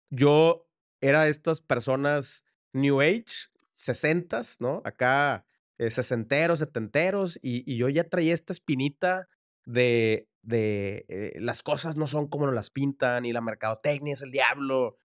Yo 0.10 0.68
era 1.02 1.24
de 1.24 1.30
estas 1.30 1.62
personas 1.62 2.46
New 2.74 3.02
Age, 3.02 3.50
60 3.74 4.42
¿no? 4.60 4.82
Acá, 4.86 5.46
eh, 5.78 5.90
sesenteros, 5.92 6.60
setenteros, 6.60 7.40
y, 7.42 7.70
y 7.72 7.78
yo 7.78 7.90
ya 7.90 8.04
traía 8.06 8.34
esta 8.34 8.54
espinita 8.54 9.28
de, 9.66 10.30
de 10.42 11.06
eh, 11.08 11.34
las 11.40 11.64
cosas 11.64 11.98
no 11.98 12.08
son 12.08 12.28
como 12.28 12.46
nos 12.46 12.56
las 12.56 12.70
pintan 12.70 13.26
y 13.26 13.34
la 13.34 13.42
mercadotecnia 13.42 14.14
es 14.14 14.22
el 14.22 14.32
diablo 14.32 15.00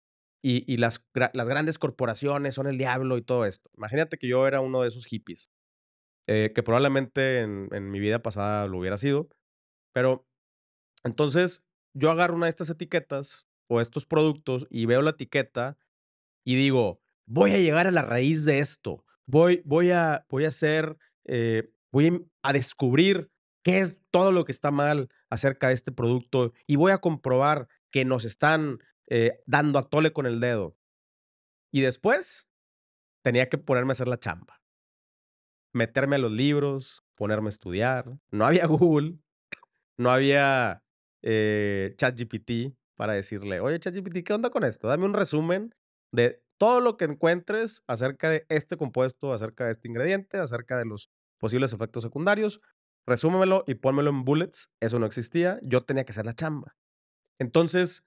y, 0.43 0.71
y 0.73 0.79
las, 0.79 1.05
las, 1.13 1.47
grandes 1.47 1.79
corporaciones 1.79 2.55
son 2.55 2.67
el 2.67 2.79
diablo 2.79 3.19
y 3.19 3.23
todo 3.23 3.45
esto. 3.45 3.71
Imagínate 3.77 4.17
que 4.17 4.29
yo 4.29 4.47
era 4.47 4.61
uno 4.61 4.83
de 4.83 4.89
esos 4.89 5.07
hippies, 5.07 5.51
eh, 6.27 6.53
que 6.55 6.63
probablemente 6.63 7.41
en, 7.41 7.91
mi 7.91 8.01
vida 8.01 8.23
pasada 8.23 8.67
lo 8.67 8.79
hubiera 8.79 8.99
sido, 8.99 9.29
pero 9.93 10.27
entonces 11.05 11.65
yo 11.95 12.11
agarro 12.11 12.35
una 12.35 12.47
de 12.47 12.51
estas 12.51 12.71
etiquetas 12.71 13.49
o 13.69 13.81
estos 13.81 14.07
productos 14.07 14.67
y 14.71 14.87
veo 14.87 15.03
la 15.03 15.11
etiqueta 15.11 15.79
y 16.45 16.57
digo, 16.57 17.01
voy 17.27 17.53
a 17.53 17.59
llegar 17.59 17.87
a 17.87 17.93
la 17.93 18.03
raíz 18.03 18.45
de 18.45 18.59
esto, 18.59 19.05
voy, 19.27 19.63
voy, 19.65 19.91
a, 19.93 20.27
voy 20.29 20.45
a 20.45 20.49
hacer, 20.49 20.97
eh, 21.25 21.73
voy 21.93 22.29
a 22.43 22.53
descubrir 22.53 23.31
qué 23.63 23.81
es 23.81 23.99
todo 24.11 24.33
lo 24.33 24.45
que 24.45 24.53
está 24.53 24.71
mal 24.71 25.09
acerca 25.31 25.69
de 25.69 25.75
este 25.75 25.93
producto 25.93 26.53
y 26.67 26.77
voy 26.77 26.93
a 26.93 26.99
comprobar 26.99 27.69
que 27.91 28.05
nos 28.05 28.25
están 28.25 28.79
eh, 29.09 29.41
dando 29.47 29.79
a 29.79 29.83
tole 29.83 30.13
con 30.13 30.27
el 30.27 30.41
dedo. 30.41 30.77
Y 31.73 31.81
después 31.81 32.51
tenía 33.23 33.49
que 33.49 33.59
ponerme 33.59 33.91
a 33.91 33.95
hacer 33.95 34.09
la 34.09 34.19
chamba. 34.19 34.56
Meterme 35.77 36.17
a 36.17 36.19
los 36.19 36.33
libros, 36.33 37.05
ponerme 37.15 37.49
a 37.49 37.51
estudiar. 37.51 38.19
No 38.31 38.47
había 38.47 38.67
Google, 38.67 39.19
no 39.99 40.11
había 40.11 40.83
eh, 41.23 41.95
ChatGPT 41.97 42.77
para 42.97 43.13
decirle, 43.13 43.61
oye 43.61 43.79
ChatGPT, 43.79 44.25
¿qué 44.25 44.33
onda 44.33 44.51
con 44.51 44.65
esto? 44.65 44.89
Dame 44.89 45.05
un 45.05 45.13
resumen 45.13 45.75
de 46.13 46.43
todo 46.59 46.81
lo 46.81 46.97
que 46.97 47.05
encuentres 47.05 47.83
acerca 47.87 48.31
de 48.31 48.47
este 48.49 48.77
compuesto, 48.77 49.33
acerca 49.35 49.67
de 49.67 49.73
este 49.73 49.89
ingrediente, 49.89 50.39
acerca 50.39 50.79
de 50.79 50.87
los 50.87 51.11
posibles 51.39 51.75
efectos 51.75 52.03
secundarios 52.03 52.63
resúmemelo 53.07 53.65
y 53.67 53.75
pónmelo 53.75 54.11
en 54.11 54.25
bullets. 54.25 54.71
Eso 54.81 54.99
no 54.99 55.07
existía. 55.07 55.59
Yo 55.63 55.85
tenía 55.85 56.05
que 56.05 56.11
hacer 56.11 56.27
la 56.27 56.33
chamba. 56.33 56.77
Entonces, 57.39 58.05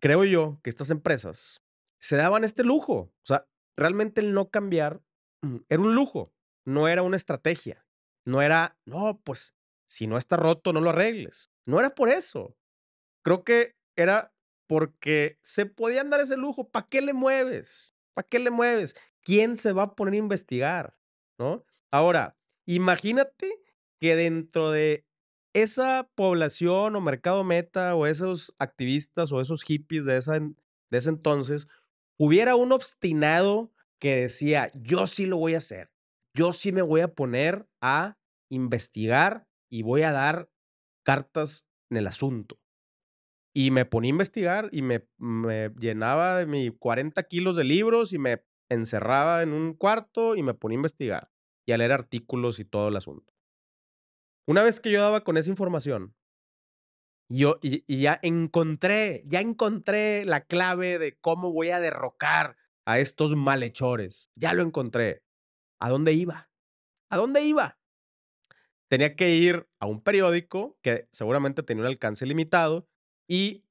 creo 0.00 0.24
yo 0.24 0.60
que 0.62 0.70
estas 0.70 0.90
empresas 0.90 1.62
se 2.00 2.16
daban 2.16 2.44
este 2.44 2.64
lujo. 2.64 2.94
O 2.94 3.24
sea, 3.24 3.48
realmente 3.76 4.20
el 4.20 4.34
no 4.34 4.50
cambiar 4.50 5.02
mm, 5.42 5.56
era 5.68 5.82
un 5.82 5.94
lujo, 5.94 6.32
no 6.68 6.86
era 6.86 7.02
una 7.02 7.16
estrategia. 7.16 7.86
No 8.26 8.42
era, 8.42 8.78
no, 8.84 9.22
pues 9.24 9.54
si 9.86 10.06
no 10.06 10.18
está 10.18 10.36
roto, 10.36 10.74
no 10.74 10.82
lo 10.82 10.90
arregles. 10.90 11.50
No 11.64 11.80
era 11.80 11.94
por 11.94 12.10
eso. 12.10 12.58
Creo 13.22 13.42
que 13.42 13.74
era 13.96 14.34
porque 14.66 15.38
se 15.42 15.64
podían 15.64 16.10
dar 16.10 16.20
ese 16.20 16.36
lujo. 16.36 16.68
¿Para 16.68 16.86
qué 16.86 17.00
le 17.00 17.14
mueves? 17.14 17.94
¿Para 18.12 18.28
qué 18.28 18.38
le 18.38 18.50
mueves? 18.50 18.94
¿Quién 19.22 19.56
se 19.56 19.72
va 19.72 19.84
a 19.84 19.94
poner 19.94 20.12
a 20.12 20.18
investigar? 20.18 20.98
¿No? 21.38 21.64
Ahora, 21.90 22.36
imagínate 22.66 23.62
que 23.98 24.14
dentro 24.14 24.70
de 24.70 25.06
esa 25.54 26.10
población 26.14 26.96
o 26.96 27.00
mercado 27.00 27.44
meta 27.44 27.94
o 27.94 28.06
esos 28.06 28.54
activistas 28.58 29.32
o 29.32 29.40
esos 29.40 29.62
hippies 29.62 30.04
de, 30.04 30.18
esa, 30.18 30.34
de 30.34 30.98
ese 30.98 31.08
entonces, 31.08 31.66
hubiera 32.18 32.56
un 32.56 32.72
obstinado 32.72 33.72
que 33.98 34.16
decía, 34.16 34.70
yo 34.74 35.06
sí 35.06 35.24
lo 35.24 35.38
voy 35.38 35.54
a 35.54 35.58
hacer, 35.58 35.90
yo 36.38 36.52
sí 36.52 36.70
me 36.70 36.82
voy 36.82 37.00
a 37.00 37.14
poner 37.14 37.68
a 37.82 38.16
investigar 38.48 39.48
y 39.68 39.82
voy 39.82 40.02
a 40.02 40.12
dar 40.12 40.48
cartas 41.04 41.66
en 41.90 41.96
el 41.96 42.06
asunto. 42.06 42.60
Y 43.52 43.72
me 43.72 43.84
ponía 43.84 44.10
a 44.10 44.14
investigar 44.14 44.68
y 44.70 44.82
me, 44.82 45.08
me 45.16 45.70
llenaba 45.80 46.36
de 46.36 46.46
mis 46.46 46.70
40 46.78 47.20
kilos 47.24 47.56
de 47.56 47.64
libros 47.64 48.12
y 48.12 48.18
me 48.18 48.44
encerraba 48.68 49.42
en 49.42 49.52
un 49.52 49.74
cuarto 49.74 50.36
y 50.36 50.44
me 50.44 50.54
ponía 50.54 50.76
a 50.76 50.80
investigar 50.80 51.30
y 51.66 51.72
a 51.72 51.78
leer 51.78 51.90
artículos 51.90 52.60
y 52.60 52.64
todo 52.64 52.86
el 52.88 52.96
asunto. 52.96 53.34
Una 54.46 54.62
vez 54.62 54.78
que 54.78 54.92
yo 54.92 55.02
daba 55.02 55.24
con 55.24 55.38
esa 55.38 55.50
información, 55.50 56.14
yo 57.28 57.58
y, 57.62 57.84
y, 57.88 58.00
ya 58.00 58.20
encontré, 58.22 59.24
ya 59.26 59.40
encontré 59.40 60.24
la 60.24 60.42
clave 60.44 60.98
de 60.98 61.18
cómo 61.18 61.52
voy 61.52 61.70
a 61.70 61.80
derrocar 61.80 62.56
a 62.86 63.00
estos 63.00 63.34
malhechores. 63.34 64.30
Ya 64.34 64.54
lo 64.54 64.62
encontré. 64.62 65.24
¿A 65.80 65.88
dónde 65.90 66.12
iba? 66.12 66.50
¿A 67.10 67.16
dónde 67.16 67.42
iba? 67.42 67.78
Tenía 68.88 69.16
que 69.16 69.30
ir 69.30 69.68
a 69.80 69.86
un 69.86 70.02
periódico 70.02 70.78
que 70.82 71.08
seguramente 71.12 71.62
tenía 71.62 71.82
un 71.82 71.88
alcance 71.88 72.26
limitado 72.26 72.88
y 73.28 73.64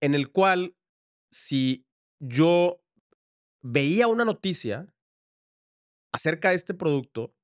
en 0.00 0.14
el 0.14 0.30
cual 0.30 0.76
si 1.30 1.86
yo 2.20 2.82
veía 3.62 4.06
una 4.06 4.24
noticia 4.24 4.94
acerca 6.12 6.50
de 6.50 6.56
este 6.56 6.74
producto, 6.74 7.34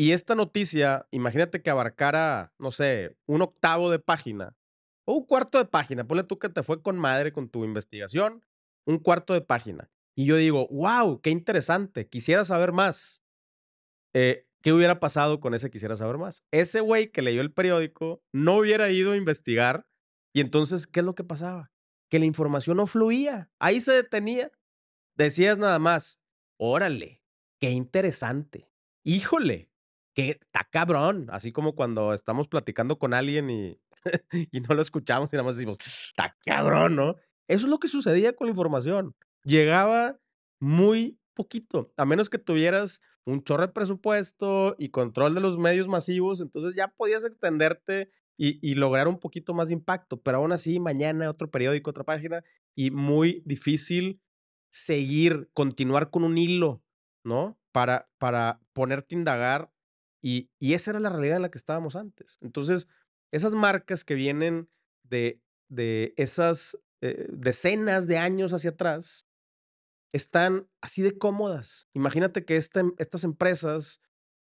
y 0.00 0.12
esta 0.12 0.34
noticia, 0.34 1.06
imagínate 1.10 1.60
que 1.60 1.68
abarcara, 1.68 2.54
no 2.58 2.70
sé, 2.70 3.18
un 3.26 3.42
octavo 3.42 3.90
de 3.90 3.98
página 3.98 4.56
o 5.04 5.12
un 5.18 5.26
cuarto 5.26 5.58
de 5.58 5.66
página. 5.66 6.06
Ponle 6.06 6.24
tú 6.24 6.38
que 6.38 6.48
te 6.48 6.62
fue 6.62 6.80
con 6.80 6.98
madre 6.98 7.32
con 7.32 7.50
tu 7.50 7.66
investigación, 7.66 8.42
un 8.86 8.98
cuarto 8.98 9.34
de 9.34 9.42
página. 9.42 9.90
Y 10.16 10.26
yo 10.26 10.36
digo, 10.36 10.68
wow, 10.68 11.20
qué 11.20 11.30
interesante, 11.30 12.08
quisiera 12.08 12.44
saber 12.44 12.72
más. 12.72 13.22
Eh, 14.14 14.46
¿Qué 14.62 14.72
hubiera 14.72 15.00
pasado 15.00 15.40
con 15.40 15.54
ese 15.54 15.70
quisiera 15.70 15.96
saber 15.96 16.18
más? 16.18 16.44
Ese 16.50 16.80
güey 16.80 17.10
que 17.10 17.22
leyó 17.22 17.40
el 17.40 17.52
periódico 17.52 18.22
no 18.32 18.58
hubiera 18.58 18.90
ido 18.90 19.12
a 19.12 19.16
investigar 19.16 19.86
y 20.34 20.40
entonces, 20.40 20.86
¿qué 20.86 21.00
es 21.00 21.06
lo 21.06 21.14
que 21.14 21.24
pasaba? 21.24 21.72
Que 22.10 22.18
la 22.18 22.26
información 22.26 22.76
no 22.76 22.86
fluía, 22.86 23.50
ahí 23.58 23.80
se 23.80 23.92
detenía. 23.92 24.50
Decías 25.16 25.58
nada 25.58 25.78
más, 25.78 26.20
órale, 26.58 27.22
qué 27.58 27.70
interesante. 27.70 28.70
Híjole, 29.04 29.70
que 30.14 30.30
está 30.30 30.68
cabrón, 30.70 31.28
así 31.30 31.52
como 31.52 31.74
cuando 31.74 32.12
estamos 32.12 32.48
platicando 32.48 32.98
con 32.98 33.14
alguien 33.14 33.50
y, 33.50 33.80
y 34.52 34.60
no 34.60 34.74
lo 34.74 34.82
escuchamos 34.82 35.32
y 35.32 35.36
nada 35.36 35.44
más 35.44 35.56
decimos, 35.56 35.78
está 35.80 36.36
cabrón, 36.44 36.96
¿no? 36.96 37.16
Eso 37.48 37.66
es 37.66 37.70
lo 37.70 37.78
que 37.78 37.88
sucedía 37.88 38.34
con 38.34 38.46
la 38.46 38.52
información. 38.52 39.16
Llegaba 39.44 40.18
muy 40.60 41.18
poquito, 41.34 41.92
a 41.96 42.04
menos 42.04 42.28
que 42.28 42.38
tuvieras 42.38 43.00
un 43.24 43.42
chorro 43.42 43.66
de 43.66 43.72
presupuesto 43.72 44.76
y 44.78 44.90
control 44.90 45.34
de 45.34 45.40
los 45.40 45.56
medios 45.58 45.88
masivos, 45.88 46.40
entonces 46.40 46.74
ya 46.74 46.88
podías 46.88 47.24
extenderte 47.24 48.10
y, 48.36 48.58
y, 48.62 48.74
lograr 48.74 49.06
un 49.06 49.18
poquito 49.18 49.52
más 49.52 49.68
de 49.68 49.74
impacto, 49.74 50.20
pero 50.20 50.38
aún 50.38 50.52
así 50.52 50.80
mañana 50.80 51.28
otro 51.28 51.50
periódico, 51.50 51.90
otra 51.90 52.04
página 52.04 52.42
y 52.74 52.90
muy 52.90 53.42
difícil 53.44 54.20
seguir, 54.70 55.50
continuar 55.52 56.10
con 56.10 56.24
un 56.24 56.38
hilo, 56.38 56.82
¿no? 57.24 57.58
Para, 57.72 58.08
para 58.18 58.60
ponerte 58.72 59.14
a 59.14 59.18
indagar 59.18 59.72
y, 60.22 60.50
y 60.58 60.74
esa 60.74 60.92
era 60.92 61.00
la 61.00 61.10
realidad 61.10 61.36
en 61.36 61.42
la 61.42 61.50
que 61.50 61.58
estábamos 61.58 61.96
antes. 61.96 62.38
Entonces, 62.40 62.88
esas 63.32 63.52
marcas 63.54 64.04
que 64.04 64.14
vienen 64.14 64.68
de, 65.04 65.40
de 65.68 66.14
esas 66.16 66.78
eh, 67.00 67.26
decenas 67.30 68.06
de 68.06 68.18
años 68.18 68.52
hacia 68.52 68.70
atrás, 68.70 69.26
están 70.12 70.68
así 70.80 71.02
de 71.02 71.16
cómodas. 71.16 71.88
Imagínate 71.92 72.44
que 72.44 72.56
este, 72.56 72.82
estas 72.98 73.24
empresas 73.24 74.00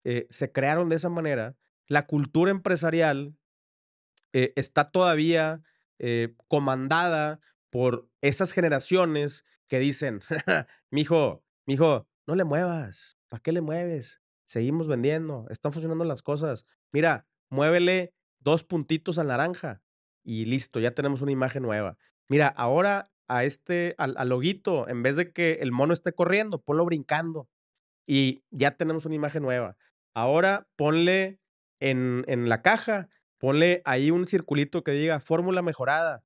eh, 0.03 0.27
se 0.29 0.51
crearon 0.51 0.89
de 0.89 0.95
esa 0.95 1.09
manera. 1.09 1.55
La 1.87 2.07
cultura 2.07 2.51
empresarial 2.51 3.35
eh, 4.33 4.53
está 4.55 4.91
todavía 4.91 5.61
eh, 5.99 6.35
comandada 6.47 7.39
por 7.69 8.09
esas 8.21 8.51
generaciones 8.51 9.45
que 9.67 9.79
dicen, 9.79 10.21
mijo, 10.91 11.43
mijo, 11.65 12.07
no 12.27 12.35
le 12.35 12.43
muevas, 12.43 13.17
¿para 13.29 13.41
qué 13.41 13.51
le 13.51 13.61
mueves? 13.61 14.21
Seguimos 14.45 14.87
vendiendo, 14.87 15.45
están 15.49 15.71
funcionando 15.71 16.03
las 16.03 16.21
cosas. 16.21 16.65
Mira, 16.91 17.27
muévele 17.49 18.13
dos 18.39 18.63
puntitos 18.63 19.17
al 19.17 19.27
naranja 19.27 19.81
y 20.23 20.45
listo, 20.45 20.79
ya 20.79 20.91
tenemos 20.91 21.21
una 21.21 21.31
imagen 21.31 21.63
nueva. 21.63 21.97
Mira, 22.27 22.47
ahora 22.47 23.11
a 23.31 23.45
este, 23.45 23.95
al, 23.97 24.15
al 24.17 24.29
loguito, 24.29 24.87
en 24.89 25.03
vez 25.03 25.15
de 25.15 25.31
que 25.31 25.53
el 25.61 25.71
mono 25.71 25.93
esté 25.93 26.11
corriendo, 26.11 26.61
ponlo 26.61 26.83
brincando 26.85 27.47
y 28.05 28.43
ya 28.51 28.71
tenemos 28.71 29.05
una 29.05 29.15
imagen 29.15 29.43
nueva. 29.43 29.77
Ahora 30.13 30.67
ponle 30.75 31.39
en, 31.79 32.25
en 32.27 32.49
la 32.49 32.61
caja, 32.61 33.07
ponle 33.39 33.81
ahí 33.85 34.11
un 34.11 34.27
circulito 34.27 34.83
que 34.83 34.91
diga 34.91 35.21
fórmula 35.21 35.61
mejorada 35.61 36.23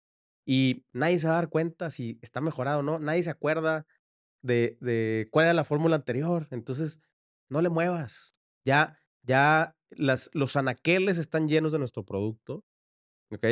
y 0.47 0.83
nadie 0.93 1.19
se 1.19 1.27
va 1.27 1.33
a 1.33 1.41
dar 1.41 1.49
cuenta 1.49 1.91
si 1.91 2.17
está 2.23 2.41
mejorado 2.41 2.79
o 2.79 2.83
no, 2.83 2.97
nadie 2.97 3.21
se 3.23 3.29
acuerda 3.29 3.85
de, 4.41 4.77
de 4.81 5.27
cuál 5.31 5.45
era 5.45 5.53
la 5.53 5.63
fórmula 5.63 5.95
anterior, 5.95 6.47
entonces 6.49 7.01
no 7.49 7.61
le 7.61 7.69
muevas. 7.69 8.33
Ya, 8.65 8.99
ya 9.21 9.75
las, 9.91 10.31
los 10.33 10.55
anaqueles 10.55 11.19
están 11.19 11.47
llenos 11.47 11.71
de 11.71 11.79
nuestro 11.79 12.03
producto, 12.03 12.63
¿ok? 13.31 13.45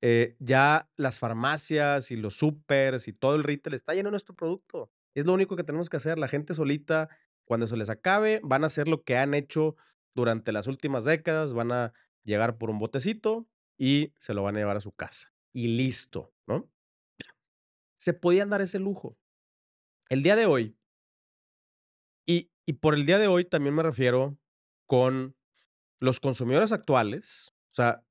Eh, 0.00 0.36
ya 0.38 0.88
las 0.96 1.18
farmacias 1.18 2.10
y 2.10 2.16
los 2.16 2.34
supers 2.34 3.08
y 3.08 3.12
todo 3.12 3.34
el 3.34 3.42
retail 3.42 3.74
está 3.74 3.94
lleno 3.94 4.08
de 4.08 4.12
nuestro 4.12 4.34
producto. 4.34 4.92
Es 5.14 5.26
lo 5.26 5.32
único 5.32 5.56
que 5.56 5.64
tenemos 5.64 5.90
que 5.90 5.96
hacer. 5.96 6.18
La 6.18 6.28
gente 6.28 6.54
solita, 6.54 7.08
cuando 7.44 7.66
se 7.66 7.76
les 7.76 7.90
acabe, 7.90 8.40
van 8.44 8.62
a 8.62 8.68
hacer 8.68 8.86
lo 8.86 9.02
que 9.02 9.16
han 9.16 9.34
hecho 9.34 9.76
durante 10.14 10.52
las 10.52 10.66
últimas 10.66 11.04
décadas, 11.04 11.52
van 11.52 11.72
a 11.72 11.92
llegar 12.24 12.58
por 12.58 12.70
un 12.70 12.78
botecito 12.78 13.48
y 13.76 14.12
se 14.18 14.34
lo 14.34 14.42
van 14.42 14.56
a 14.56 14.60
llevar 14.60 14.76
a 14.76 14.80
su 14.80 14.92
casa. 14.92 15.32
Y 15.52 15.68
listo, 15.68 16.32
¿no? 16.46 16.70
Se 17.98 18.14
podían 18.14 18.50
dar 18.50 18.60
ese 18.60 18.78
lujo. 18.78 19.16
El 20.08 20.22
día 20.22 20.36
de 20.36 20.46
hoy, 20.46 20.76
y, 22.26 22.50
y 22.66 22.74
por 22.74 22.94
el 22.94 23.06
día 23.06 23.18
de 23.18 23.26
hoy 23.26 23.44
también 23.44 23.74
me 23.74 23.82
refiero 23.82 24.38
con 24.86 25.36
los 26.00 26.20
consumidores 26.20 26.72
actuales, 26.72 27.54
o 27.72 27.74
sea, 27.74 28.04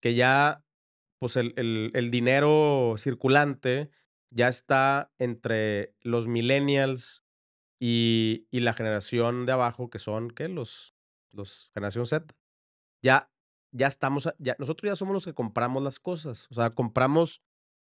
que 0.00 0.14
ya 0.14 0.64
pues 1.18 1.36
el, 1.36 1.52
el, 1.56 2.10
dinero 2.10 2.94
circulante 2.96 3.90
ya 4.30 4.48
está 4.48 5.12
entre 5.18 5.94
los 6.00 6.26
millennials 6.26 7.24
y, 7.80 8.46
y, 8.50 8.60
la 8.60 8.72
generación 8.72 9.46
de 9.46 9.52
abajo, 9.52 9.90
que 9.90 9.98
son, 9.98 10.30
¿qué? 10.30 10.48
Los, 10.48 10.94
los 11.32 11.70
generación 11.74 12.06
Z. 12.06 12.34
Ya, 13.02 13.30
ya 13.72 13.86
estamos, 13.86 14.28
ya, 14.38 14.56
nosotros 14.58 14.90
ya 14.90 14.96
somos 14.96 15.14
los 15.14 15.24
que 15.24 15.34
compramos 15.34 15.82
las 15.82 15.98
cosas, 15.98 16.48
o 16.50 16.54
sea, 16.54 16.70
compramos 16.70 17.42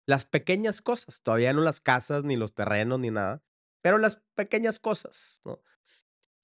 las 0.07 0.25
pequeñas 0.25 0.83
cosas, 0.83 1.23
todavía 1.23 1.53
no 1.53 1.63
las 1.63 1.81
casas, 1.81 2.25
ni 2.25 2.37
los 2.37 2.55
terrenos, 2.55 3.01
ni 3.01 3.11
nada, 3.11 3.43
pero 3.83 3.99
las 3.99 4.23
pequeñas 4.35 4.79
cosas. 4.79 5.41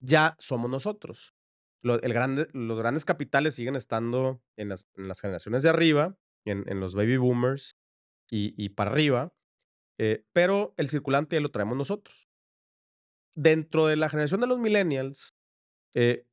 Ya 0.00 0.36
somos 0.38 0.70
nosotros. 0.70 1.34
Lo, 1.82 2.00
el 2.00 2.48
los 2.52 2.78
grandes 2.78 3.04
capitales 3.04 3.54
siguen 3.54 3.76
estando 3.76 4.42
en 4.56 4.70
las, 4.70 4.88
en 4.96 5.08
las 5.08 5.20
generaciones 5.20 5.62
de 5.62 5.68
arriba, 5.68 6.16
en, 6.44 6.64
en 6.68 6.80
los 6.80 6.94
baby 6.94 7.16
boomers 7.16 7.76
y, 8.30 8.54
y 8.62 8.70
para 8.70 8.90
arriba, 8.90 9.32
eh, 9.98 10.24
pero 10.32 10.74
el 10.76 10.88
circulante 10.88 11.36
ya 11.36 11.40
lo 11.40 11.50
traemos 11.50 11.76
nosotros. 11.76 12.30
Dentro 13.36 13.86
de 13.86 13.96
la 13.96 14.08
generación 14.08 14.40
de 14.40 14.46
los 14.46 14.58
millennials, 14.58 15.34
eh, 15.94 16.26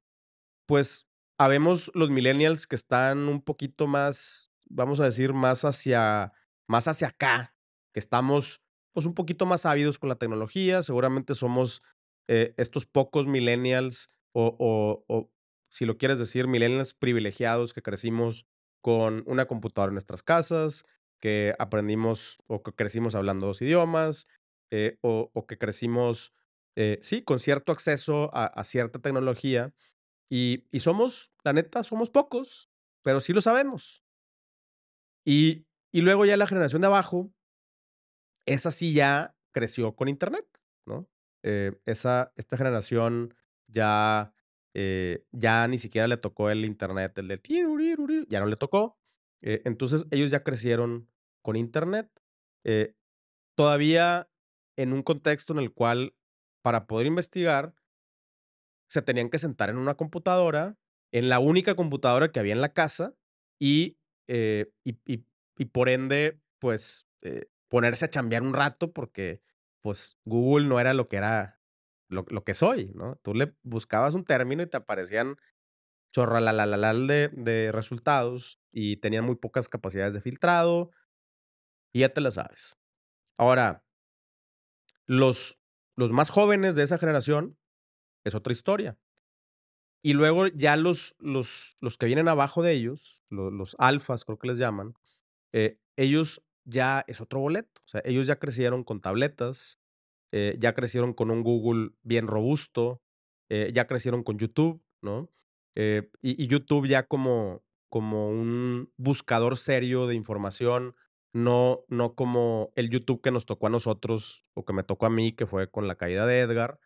pues 0.68 1.08
habemos 1.38 1.92
los 1.94 2.10
millennials 2.10 2.68
que 2.68 2.76
están 2.76 3.28
un 3.28 3.42
poquito 3.42 3.88
más, 3.88 4.52
vamos 4.70 5.00
a 5.00 5.06
decir, 5.06 5.34
más 5.34 5.66
hacia, 5.66 6.34
más 6.68 6.88
hacia 6.88 7.10
acá, 7.10 7.56
que 7.94 8.00
estamos 8.00 8.62
pues 8.94 9.06
un 9.06 9.14
poquito 9.14 9.46
más 9.46 9.66
ávidos 9.66 10.00
con 10.00 10.10
la 10.10 10.16
tecnología, 10.16 10.82
seguramente 10.82 11.36
somos 11.36 11.84
eh, 12.28 12.54
estos 12.58 12.86
pocos 12.86 13.28
millennials 13.28 14.10
o, 14.34 14.56
o, 14.58 15.06
o, 15.08 15.32
si 15.70 15.86
lo 15.86 15.98
quieres 15.98 16.18
decir, 16.20 16.48
millennials 16.48 16.94
privilegiados 16.94 17.74
que 17.74 17.84
crecimos 17.84 18.48
con 18.88 19.22
una 19.26 19.48
computadora 19.48 19.90
en 19.90 19.96
nuestras 19.96 20.24
casas, 20.24 20.86
que 21.20 21.54
aprendimos 21.60 22.42
o 22.48 22.64
que 22.64 22.72
crecimos 22.72 23.16
hablando 23.16 23.48
dos 23.48 23.62
idiomas, 23.62 24.30
eh, 24.72 24.98
o, 25.02 25.46
que 25.46 25.58
crecimos, 25.58 26.32
eh, 26.78 26.98
sí, 27.02 27.22
con 27.22 27.42
cierto 27.42 27.74
acceso 27.74 28.32
a, 28.34 28.64
cierta 28.64 29.00
tecnología. 29.00 29.74
Y, 30.32 30.70
y, 30.72 30.80
somos, 30.80 31.34
la 31.44 31.52
neta, 31.52 31.84
somos 31.84 32.10
pocos, 32.10 32.70
pero 33.04 33.20
sí 33.20 33.34
lo 33.34 33.42
sabemos. 33.42 34.06
Y, 35.26 35.66
y 35.92 36.00
luego 36.00 36.24
ya 36.24 36.38
la 36.38 36.48
generación 36.48 36.80
de 36.80 36.88
abajo, 36.88 37.30
esa 38.46 38.72
sí 38.72 38.94
ya 38.94 39.36
creció 39.52 39.98
con 39.98 40.08
Internet, 40.08 40.48
¿no? 40.86 41.10
Eh, 41.44 41.74
esa, 41.86 42.32
esta 42.38 42.56
generación 42.56 43.36
ya 43.68 44.32
eh, 44.80 45.26
ya 45.32 45.68
ni 45.68 45.80
siquiera 45.80 46.08
le 46.08 46.18
tocó 46.18 46.52
el 46.52 46.64
internet, 46.64 47.18
el 47.18 47.28
de 47.28 47.42
ya 48.30 48.40
no 48.40 48.46
le 48.46 48.56
tocó. 48.58 48.96
Eh, 49.42 49.64
entonces 49.66 50.06
ellos 50.12 50.30
ya 50.30 50.44
crecieron 50.44 51.10
con 51.42 51.56
internet. 51.56 52.12
Eh, 52.64 52.94
todavía 53.56 54.30
en 54.76 54.94
un 54.94 55.02
contexto 55.02 55.52
en 55.54 55.60
el 55.60 55.74
cual 55.74 56.14
para 56.62 56.86
poder 56.86 57.08
investigar 57.08 57.74
se 58.88 59.02
tenían 59.02 59.32
que 59.32 59.40
sentar 59.40 59.72
en 59.72 59.78
una 59.78 59.96
computadora, 59.96 60.78
en 61.12 61.28
la 61.28 61.40
única 61.40 61.74
computadora 61.74 62.32
que 62.32 62.40
había 62.40 62.54
en 62.54 62.62
la 62.62 62.74
casa 62.74 63.16
y, 63.60 63.98
y, 64.28 65.66
por 65.72 65.90
ende, 65.90 66.40
pues 66.60 67.10
ponerse 67.68 68.06
a 68.06 68.10
chambear 68.12 68.44
un 68.44 68.54
rato 68.54 68.94
porque 68.94 69.42
pues 69.82 70.20
Google 70.24 70.68
no 70.68 70.80
era 70.80 70.94
lo 70.94 71.08
que 71.08 71.16
era 71.18 71.57
lo, 72.10 72.26
lo, 72.30 72.44
que 72.44 72.54
soy, 72.54 72.92
¿no? 72.96 73.18
Tú 73.24 73.34
le 73.34 73.56
buscabas 73.64 74.16
un 74.16 74.26
término 74.26 74.64
y 74.64 74.68
te 74.68 74.78
aparecían 74.78 75.38
chorralalal 76.12 77.08
de, 77.08 77.30
de 77.34 77.72
resultados 77.72 78.60
y 78.72 78.98
tenían 78.98 79.26
muy 79.26 79.36
pocas 79.36 79.70
capacidades 79.70 80.14
de 80.14 80.22
filtrado 80.22 80.92
y 81.94 82.02
ya 82.02 82.10
te 82.10 82.22
la 82.22 82.32
sabes. 82.32 82.78
Ahora, 83.38 83.84
los, 85.06 85.60
los 85.96 86.12
más 86.12 86.30
jóvenes 86.30 86.76
de 86.76 86.84
esa 86.84 86.98
generación 86.98 87.58
es 88.24 88.36
otra 88.36 88.52
historia. 88.52 88.98
Y 90.04 90.14
luego 90.14 90.48
ya 90.48 90.76
los, 90.76 91.16
los, 91.20 91.76
los 91.82 91.98
que 91.98 92.06
vienen 92.06 92.28
abajo 92.28 92.62
de 92.62 92.74
ellos, 92.74 93.24
los, 93.30 93.52
los 93.52 93.76
alfas 93.80 94.26
creo 94.26 94.38
que 94.38 94.48
les 94.48 94.58
llaman, 94.58 94.94
eh, 95.54 95.80
ellos 95.96 96.44
ya 96.66 97.04
es 97.08 97.22
otro 97.22 97.40
boleto. 97.40 97.82
O 97.86 97.88
sea, 97.88 98.02
ellos 98.06 98.28
ya 98.28 98.38
crecieron 98.38 98.84
con 98.84 99.02
tabletas, 99.02 99.80
eh, 100.32 100.56
ya 100.60 100.74
crecieron 100.74 101.14
con 101.14 101.32
un 101.32 101.44
Google 101.44 101.92
bien 102.04 102.28
robusto, 102.28 103.02
eh, 103.50 103.72
ya 103.74 103.88
crecieron 103.88 104.24
con 104.24 104.38
YouTube, 104.38 104.84
¿no? 105.02 105.30
Eh, 105.76 106.10
y, 106.22 106.48
YouTube 106.48 106.88
ya 106.88 107.04
como, 107.08 107.64
como 107.90 108.30
un 108.30 108.92
buscador 108.98 109.58
serio 109.58 110.08
de 110.08 110.16
información, 110.16 110.96
no, 111.34 111.86
no 111.88 112.16
como 112.16 112.72
el 112.76 112.90
YouTube 112.90 113.22
que 113.22 113.32
nos 113.32 113.46
tocó 113.46 113.68
a 113.68 113.70
nosotros 113.70 114.44
o 114.54 114.66
que 114.66 114.74
me 114.74 114.84
tocó 114.84 115.06
a 115.06 115.10
mí, 115.10 115.32
que 115.32 115.46
fue 115.46 115.70
con 115.70 115.88
la 115.88 115.96
caída 115.96 116.26
de 116.26 116.40
Edgar 116.40 116.80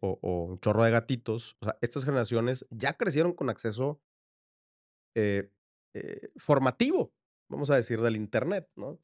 o, 0.00 0.18
o, 0.22 0.44
un 0.44 0.60
chorro 0.60 0.84
de 0.84 0.90
gatitos. 0.90 1.56
O 1.60 1.66
sea, 1.66 1.78
estas 1.80 2.04
generaciones 2.04 2.66
ya 2.70 2.96
crecieron 2.96 3.34
con 3.34 3.50
acceso 3.50 4.00
formativo, 6.36 7.12
vamos 7.48 7.70
a 7.70 7.76
decir, 7.76 8.00
del 8.00 8.16
Internet, 8.16 8.68
¿no? 8.74 8.98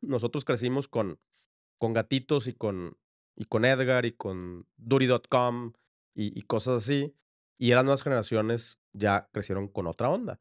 Nosotros 0.00 0.44
crecimos 0.44 0.88
con, 0.88 1.18
con 1.82 1.94
gatitos 1.94 2.46
y 2.46 2.52
con, 2.52 2.96
y 3.34 3.46
con 3.46 3.64
Edgar 3.64 4.06
y 4.06 4.12
con 4.12 4.68
Duty.com 4.76 5.72
y, 6.14 6.38
y, 6.38 6.42
cosas 6.42 6.84
así. 6.84 7.12
Y 7.58 7.74
las 7.74 7.82
nuevas 7.82 8.04
generaciones 8.04 8.80
ya 8.92 9.28
crecieron 9.32 9.66
con 9.66 9.88
otra 9.88 10.08
onda. 10.08 10.38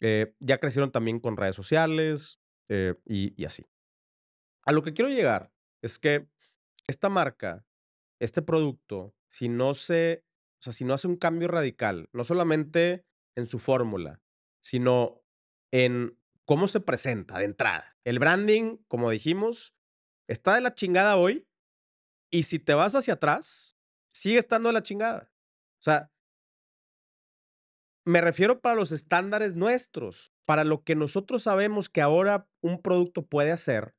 Eh, 0.00 0.34
ya 0.40 0.56
crecieron 0.56 0.90
también 0.90 1.20
con 1.20 1.36
redes 1.36 1.56
sociales 1.56 2.40
eh, 2.70 2.94
y, 3.04 3.34
y, 3.36 3.44
así. 3.44 3.66
A 4.64 4.72
lo 4.72 4.82
que 4.82 4.94
quiero 4.94 5.10
llegar 5.10 5.52
es 5.82 5.98
que 5.98 6.30
esta 6.86 7.10
marca 7.10 7.66
este 8.18 8.40
producto, 8.40 9.14
si 9.28 9.50
no 9.50 9.74
se, 9.74 10.24
o 10.58 10.62
sea, 10.62 10.72
si 10.72 10.86
no 10.86 10.94
hace 10.94 11.06
un 11.06 11.16
cambio 11.16 11.48
radical, 11.48 12.08
no 12.14 12.24
solamente 12.24 13.04
en 13.36 13.44
su 13.44 13.58
fórmula, 13.58 14.22
sino 14.62 15.22
en 15.70 16.18
cómo 16.46 16.66
se 16.66 16.80
presenta 16.80 17.38
de 17.38 17.44
entrada. 17.44 17.98
El 18.04 18.18
branding, 18.18 18.78
como 18.88 19.10
dijimos, 19.10 19.74
está 20.32 20.54
de 20.54 20.60
la 20.60 20.74
chingada 20.74 21.16
hoy 21.16 21.46
y 22.30 22.44
si 22.44 22.58
te 22.58 22.74
vas 22.74 22.94
hacia 22.94 23.14
atrás, 23.14 23.76
sigue 24.12 24.38
estando 24.38 24.68
de 24.68 24.72
la 24.72 24.82
chingada. 24.82 25.30
O 25.80 25.82
sea, 25.82 26.10
me 28.04 28.20
refiero 28.20 28.60
para 28.60 28.74
los 28.74 28.90
estándares 28.90 29.54
nuestros, 29.54 30.32
para 30.44 30.64
lo 30.64 30.82
que 30.82 30.96
nosotros 30.96 31.44
sabemos 31.44 31.88
que 31.88 32.00
ahora 32.00 32.48
un 32.60 32.80
producto 32.82 33.24
puede 33.26 33.52
hacer. 33.52 33.94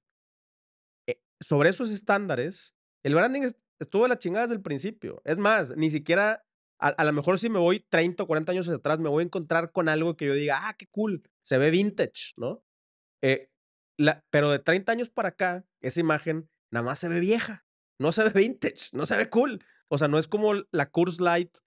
Eh, 1.07 1.21
sobre 1.39 1.69
esos 1.69 1.91
estándares, 1.91 2.75
el 3.03 3.15
branding 3.15 3.43
estuvo 3.79 4.03
de 4.03 4.09
la 4.09 4.19
chingada 4.19 4.45
desde 4.45 4.55
el 4.55 4.61
principio. 4.61 5.21
Es 5.25 5.37
más, 5.37 5.75
ni 5.77 5.89
siquiera, 5.89 6.45
a, 6.79 7.03
lo 7.03 7.13
mejor 7.13 7.39
si 7.39 7.49
me 7.49 7.59
voy 7.59 7.79
30 7.79 8.23
o 8.23 8.27
40 8.27 8.51
años 8.51 8.67
atrás, 8.67 8.99
me 8.99 9.09
voy 9.09 9.21
a 9.21 9.25
encontrar 9.25 9.71
con 9.71 9.87
algo 9.87 10.17
que 10.17 10.25
yo 10.25 10.33
diga, 10.33 10.67
ah, 10.67 10.75
qué 10.77 10.87
cool, 10.87 11.23
se 11.41 11.57
ve 11.57 11.69
vintage, 11.69 12.33
¿no? 12.35 12.63
Eh, 13.21 13.49
pero 14.29 14.51
de 14.51 14.59
30 14.59 14.91
años 14.91 15.09
para 15.09 15.29
acá, 15.29 15.65
esa 15.81 15.99
imagen 15.99 16.49
nada 16.71 16.85
más 16.85 16.99
se 16.99 17.07
ve 17.07 17.19
vieja, 17.19 17.65
no 17.99 18.11
se 18.11 18.23
ve 18.23 18.29
vintage, 18.29 18.89
no 18.93 19.05
se 19.05 19.15
ve 19.17 19.29
cool. 19.29 19.63
O 19.87 19.97
sea, 19.97 20.07
no 20.07 20.17
es 20.17 20.27
como 20.27 20.53
la 20.71 20.89
Curse 20.89 21.21
Light 21.21 21.57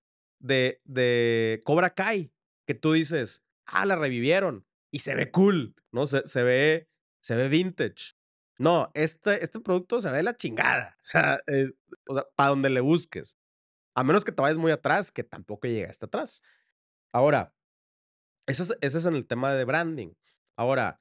de, 0.40 0.80
de 0.84 1.62
Cobra 1.64 1.94
Kai, 1.94 2.32
que 2.66 2.74
tú 2.74 2.92
dices, 2.92 3.44
ah, 3.66 3.86
la 3.86 3.96
revivieron 3.96 4.66
y 4.90 5.00
se 5.00 5.14
ve 5.14 5.30
cool, 5.30 5.76
¿no? 5.92 6.06
Se, 6.06 6.26
se 6.26 6.42
ve, 6.42 6.88
se 7.20 7.36
ve 7.36 7.48
vintage. 7.48 8.14
No, 8.58 8.90
este, 8.94 9.44
este 9.44 9.60
producto 9.60 10.00
se 10.00 10.10
ve 10.10 10.18
de 10.18 10.22
la 10.22 10.36
chingada. 10.36 10.96
O 11.00 11.02
sea, 11.02 11.38
eh, 11.46 11.70
o 12.08 12.14
sea 12.14 12.24
para 12.34 12.50
donde 12.50 12.70
le 12.70 12.80
busques. 12.80 13.38
A 13.94 14.02
menos 14.02 14.24
que 14.24 14.32
te 14.32 14.42
vayas 14.42 14.58
muy 14.58 14.72
atrás, 14.72 15.10
que 15.10 15.24
tampoco 15.24 15.68
llega 15.68 15.88
hasta 15.88 16.06
atrás. 16.06 16.42
Ahora, 17.12 17.54
eso 18.46 18.62
es, 18.62 18.76
ese 18.80 18.98
es 18.98 19.06
en 19.06 19.14
el 19.14 19.26
tema 19.26 19.52
de 19.54 19.64
branding. 19.64 20.14
Ahora, 20.56 21.00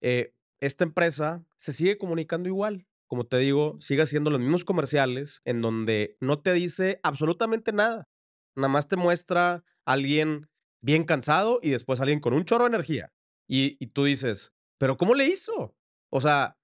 eh, 0.00 0.34
esta 0.60 0.84
empresa 0.84 1.44
se 1.56 1.72
sigue 1.72 1.98
comunicando 1.98 2.48
igual. 2.48 2.86
Como 3.08 3.24
te 3.24 3.38
digo, 3.38 3.76
sigue 3.80 4.02
haciendo 4.02 4.30
los 4.30 4.40
mismos 4.40 4.64
comerciales 4.64 5.40
en 5.44 5.62
donde 5.62 6.16
no 6.20 6.40
te 6.40 6.52
dice 6.52 7.00
absolutamente 7.02 7.72
nada. 7.72 8.08
Nada 8.54 8.68
más 8.68 8.88
te 8.88 8.96
muestra 8.96 9.52
a 9.52 9.64
alguien 9.84 10.48
bien 10.82 11.04
cansado 11.04 11.58
y 11.62 11.70
después 11.70 12.00
alguien 12.00 12.20
con 12.20 12.34
un 12.34 12.44
chorro 12.44 12.64
de 12.64 12.76
energía. 12.76 13.12
Y, 13.48 13.76
y 13.80 13.88
tú 13.88 14.04
dices, 14.04 14.52
¿pero 14.78 14.96
cómo 14.96 15.14
le 15.14 15.26
hizo? 15.26 15.74
O 16.10 16.20
sea, 16.20 16.56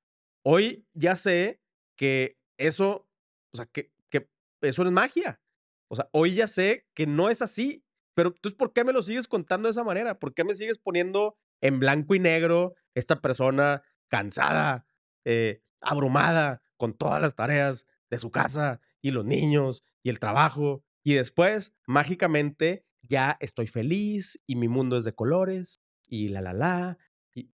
hoy 0.45 0.87
ya 0.95 1.17
sé 1.17 1.61
que 1.97 2.39
eso, 2.59 3.09
o 3.53 3.57
sea, 3.57 3.67
que, 3.67 3.93
que 4.11 4.29
eso 4.61 4.83
es 4.85 4.93
magia. 4.93 5.41
O 5.89 5.97
sea, 5.97 6.09
hoy 6.13 6.35
ya 6.35 6.49
sé 6.49 6.87
que 6.95 7.07
no 7.07 7.29
es 7.29 7.43
así. 7.43 7.85
Pero 8.15 8.31
entonces, 8.31 8.57
¿por 8.57 8.73
qué 8.73 8.85
me 8.85 8.93
lo 8.93 9.03
sigues 9.03 9.29
contando 9.29 9.67
de 9.67 9.73
esa 9.73 9.85
manera? 9.85 10.19
¿Por 10.19 10.33
qué 10.33 10.45
me 10.45 10.55
sigues 10.55 10.79
poniendo 10.79 11.37
en 11.61 11.81
blanco 11.81 12.15
y 12.15 12.21
negro 12.21 12.75
esta 12.97 13.21
persona 13.21 13.83
cansada, 14.09 14.89
eh, 15.25 15.63
abrumada 15.81 16.63
con 16.77 16.95
todas 16.95 17.23
las 17.23 17.37
tareas 17.37 17.87
de 18.11 18.19
su 18.19 18.31
casa 18.31 18.81
y 19.01 19.13
los 19.13 19.25
niños 19.25 19.85
y 20.03 20.11
el 20.11 20.19
trabajo? 20.19 20.83
Y 21.05 21.15
después, 21.15 21.75
mágicamente, 21.87 22.85
ya 23.03 23.37
estoy 23.41 23.69
feliz 23.69 24.43
y 24.47 24.57
mi 24.57 24.67
mundo 24.67 24.97
es 24.97 25.05
de 25.05 25.15
colores 25.15 25.81
y 26.09 26.29
la, 26.29 26.41
la, 26.41 26.53
la. 26.53 26.99
Y 27.35 27.51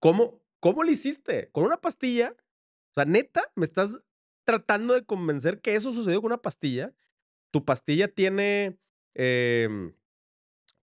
¿Cómo, 0.00 0.42
¿Cómo 0.60 0.84
lo 0.84 0.90
hiciste? 0.90 1.50
¿Con 1.50 1.64
una 1.64 1.80
pastilla? 1.80 2.36
O 2.90 2.94
sea, 2.94 3.04
neta, 3.04 3.50
me 3.54 3.64
estás 3.64 4.00
tratando 4.44 4.94
de 4.94 5.04
convencer 5.04 5.60
que 5.60 5.74
eso 5.74 5.92
sucedió 5.92 6.20
con 6.20 6.32
una 6.32 6.42
pastilla. 6.42 6.94
¿Tu 7.50 7.64
pastilla 7.64 8.08
tiene 8.08 8.78
em, 9.14 9.94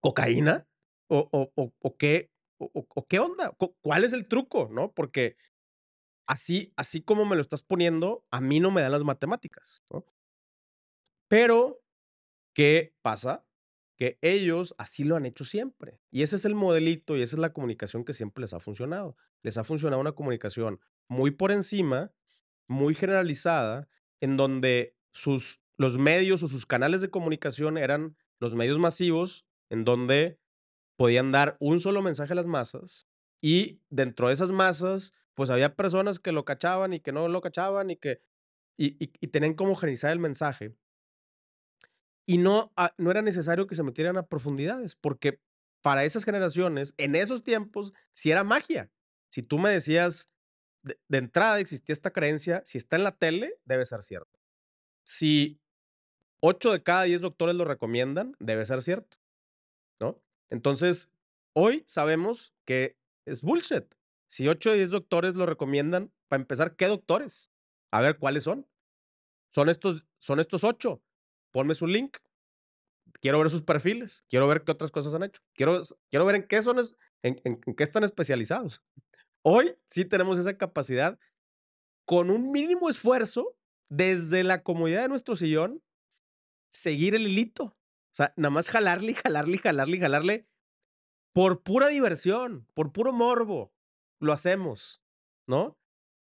cocaína? 0.01 0.67
¿O, 1.07 1.29
o, 1.31 1.73
o, 1.79 1.97
qué, 1.97 2.31
o, 2.57 3.05
qué 3.07 3.19
onda? 3.19 3.55
¿Cuál 3.81 4.03
es 4.03 4.13
el 4.13 4.27
truco? 4.27 4.69
¿No? 4.71 4.91
Porque 4.91 5.37
así, 6.27 6.73
así 6.75 7.01
como 7.01 7.25
me 7.25 7.35
lo 7.35 7.41
estás 7.41 7.63
poniendo, 7.63 8.25
a 8.31 8.41
mí 8.41 8.59
no 8.59 8.71
me 8.71 8.81
dan 8.81 8.91
las 8.91 9.03
matemáticas. 9.03 9.83
Pero, 11.27 11.81
¿qué 12.53 12.95
pasa? 13.01 13.45
que 13.95 14.17
ellos 14.21 14.75
así 14.77 15.03
lo 15.03 15.15
han 15.15 15.25
hecho 15.25 15.45
siempre. 15.45 15.99
Y 16.11 16.23
ese 16.23 16.35
es 16.35 16.45
el 16.45 16.55
modelito 16.55 17.15
y 17.15 17.21
esa 17.21 17.35
es 17.35 17.39
la 17.39 17.53
comunicación 17.53 18.03
que 18.03 18.13
siempre 18.13 18.41
les 18.41 18.53
ha 18.53 18.59
funcionado. 18.59 19.15
Les 19.41 19.57
ha 19.57 19.63
funcionado 19.63 20.01
una 20.01 20.11
comunicación 20.11 20.79
muy 21.07 21.31
por 21.31 21.51
encima, 21.51 22.11
muy 22.67 22.93
generalizada, 22.95 23.87
en 24.19 24.37
donde 24.37 24.95
sus, 25.13 25.61
los 25.77 25.97
medios 25.97 26.43
o 26.43 26.47
sus 26.47 26.65
canales 26.65 27.01
de 27.01 27.09
comunicación 27.09 27.77
eran 27.77 28.17
los 28.39 28.55
medios 28.55 28.79
masivos, 28.79 29.45
en 29.69 29.85
donde 29.85 30.39
podían 30.97 31.31
dar 31.31 31.57
un 31.59 31.79
solo 31.79 32.01
mensaje 32.01 32.33
a 32.33 32.35
las 32.35 32.47
masas 32.47 33.07
y 33.41 33.81
dentro 33.89 34.27
de 34.27 34.33
esas 34.33 34.51
masas, 34.51 35.13
pues 35.33 35.49
había 35.49 35.75
personas 35.75 36.19
que 36.19 36.31
lo 36.31 36.45
cachaban 36.45 36.93
y 36.93 36.99
que 36.99 37.11
no 37.11 37.27
lo 37.27 37.41
cachaban 37.41 37.89
y 37.91 37.97
que 37.97 38.21
y, 38.77 38.97
y 38.99 39.27
tenían 39.27 39.53
como 39.53 39.75
generalizar 39.75 40.11
el 40.11 40.19
mensaje 40.19 40.75
y 42.25 42.37
no, 42.37 42.73
ah, 42.75 42.93
no 42.97 43.11
era 43.11 43.21
necesario 43.21 43.67
que 43.67 43.75
se 43.75 43.83
metieran 43.83 44.17
a 44.17 44.27
profundidades, 44.27 44.95
porque 44.95 45.39
para 45.81 46.03
esas 46.03 46.25
generaciones, 46.25 46.95
en 46.97 47.15
esos 47.15 47.43
tiempos, 47.43 47.93
si 48.13 48.31
era 48.31 48.43
magia. 48.43 48.91
Si 49.29 49.43
tú 49.43 49.59
me 49.59 49.69
decías, 49.69 50.29
de, 50.81 50.97
entrada 51.09 51.59
existía 51.59 51.93
esta 51.93 52.11
creencia, 52.11 52.63
si 52.65 52.77
está 52.77 52.95
en 52.95 53.03
la 53.03 53.15
tele, 53.15 53.59
debe 53.65 53.85
ser 53.85 54.01
cierto. 54.01 54.39
Si 55.03 55.59
8 56.41 56.71
de 56.71 56.83
cada 56.83 57.03
10 57.03 57.21
doctores 57.21 57.55
lo 57.55 57.65
recomiendan, 57.65 58.35
debe 58.39 58.65
ser 58.65 58.81
cierto. 58.81 59.17
Entonces, 60.49 61.09
hoy 61.53 61.83
sabemos 61.87 62.53
que 62.65 62.97
es 63.25 63.41
bullshit. 63.41 63.85
Si 64.27 64.47
8 64.47 64.71
de 64.71 64.77
10 64.77 64.89
doctores 64.91 65.35
lo 65.35 65.45
recomiendan, 65.45 66.11
para 66.27 66.41
empezar, 66.41 66.75
¿qué 66.75 66.87
doctores? 66.87 67.51
A 67.91 68.01
ver 68.01 68.17
cuáles 68.17 68.43
son. 68.43 68.67
Son 69.51 69.69
estos, 69.69 70.05
son 70.17 70.39
estos 70.39 70.63
8 70.63 71.01
ponme 71.55 71.73
su 71.73 71.87
link. 71.87 72.17
Quiero 73.21 73.39
ver 73.39 73.49
sus 73.49 73.61
perfiles, 73.61 74.25
quiero 74.27 74.45
ver 74.45 74.65
qué 74.65 74.73
otras 74.73 74.91
cosas 74.91 75.15
han 75.15 75.23
hecho, 75.23 75.41
quiero, 75.53 75.81
quiero 76.09 76.25
ver 76.25 76.35
en 76.35 76.43
qué, 76.43 76.61
son, 76.61 76.77
en, 77.23 77.39
en, 77.45 77.61
qué 77.61 77.83
están 77.83 78.03
especializados. 78.03 78.83
Hoy 79.41 79.73
sí 79.87 80.03
tenemos 80.03 80.37
esa 80.37 80.57
capacidad 80.57 81.17
con 82.03 82.29
un 82.29 82.51
mínimo 82.51 82.89
esfuerzo 82.89 83.55
desde 83.87 84.43
la 84.43 84.63
comodidad 84.63 85.03
de 85.03 85.07
nuestro 85.07 85.37
sillón, 85.37 85.81
seguir 86.73 87.15
el 87.15 87.25
hilito. 87.25 87.73
O 88.15 88.17
sea, 88.17 88.33
nada 88.37 88.49
más 88.49 88.69
jalarle, 88.69 89.13
jalarle, 89.13 89.57
jalarle, 89.57 89.99
jalarle 89.99 90.47
por 91.33 91.63
pura 91.63 91.89
diversión, 91.89 92.65
por 92.73 92.93
puro 92.93 93.11
morbo. 93.11 93.73
Lo 94.21 94.31
hacemos, 94.31 95.03
¿no? 95.49 95.77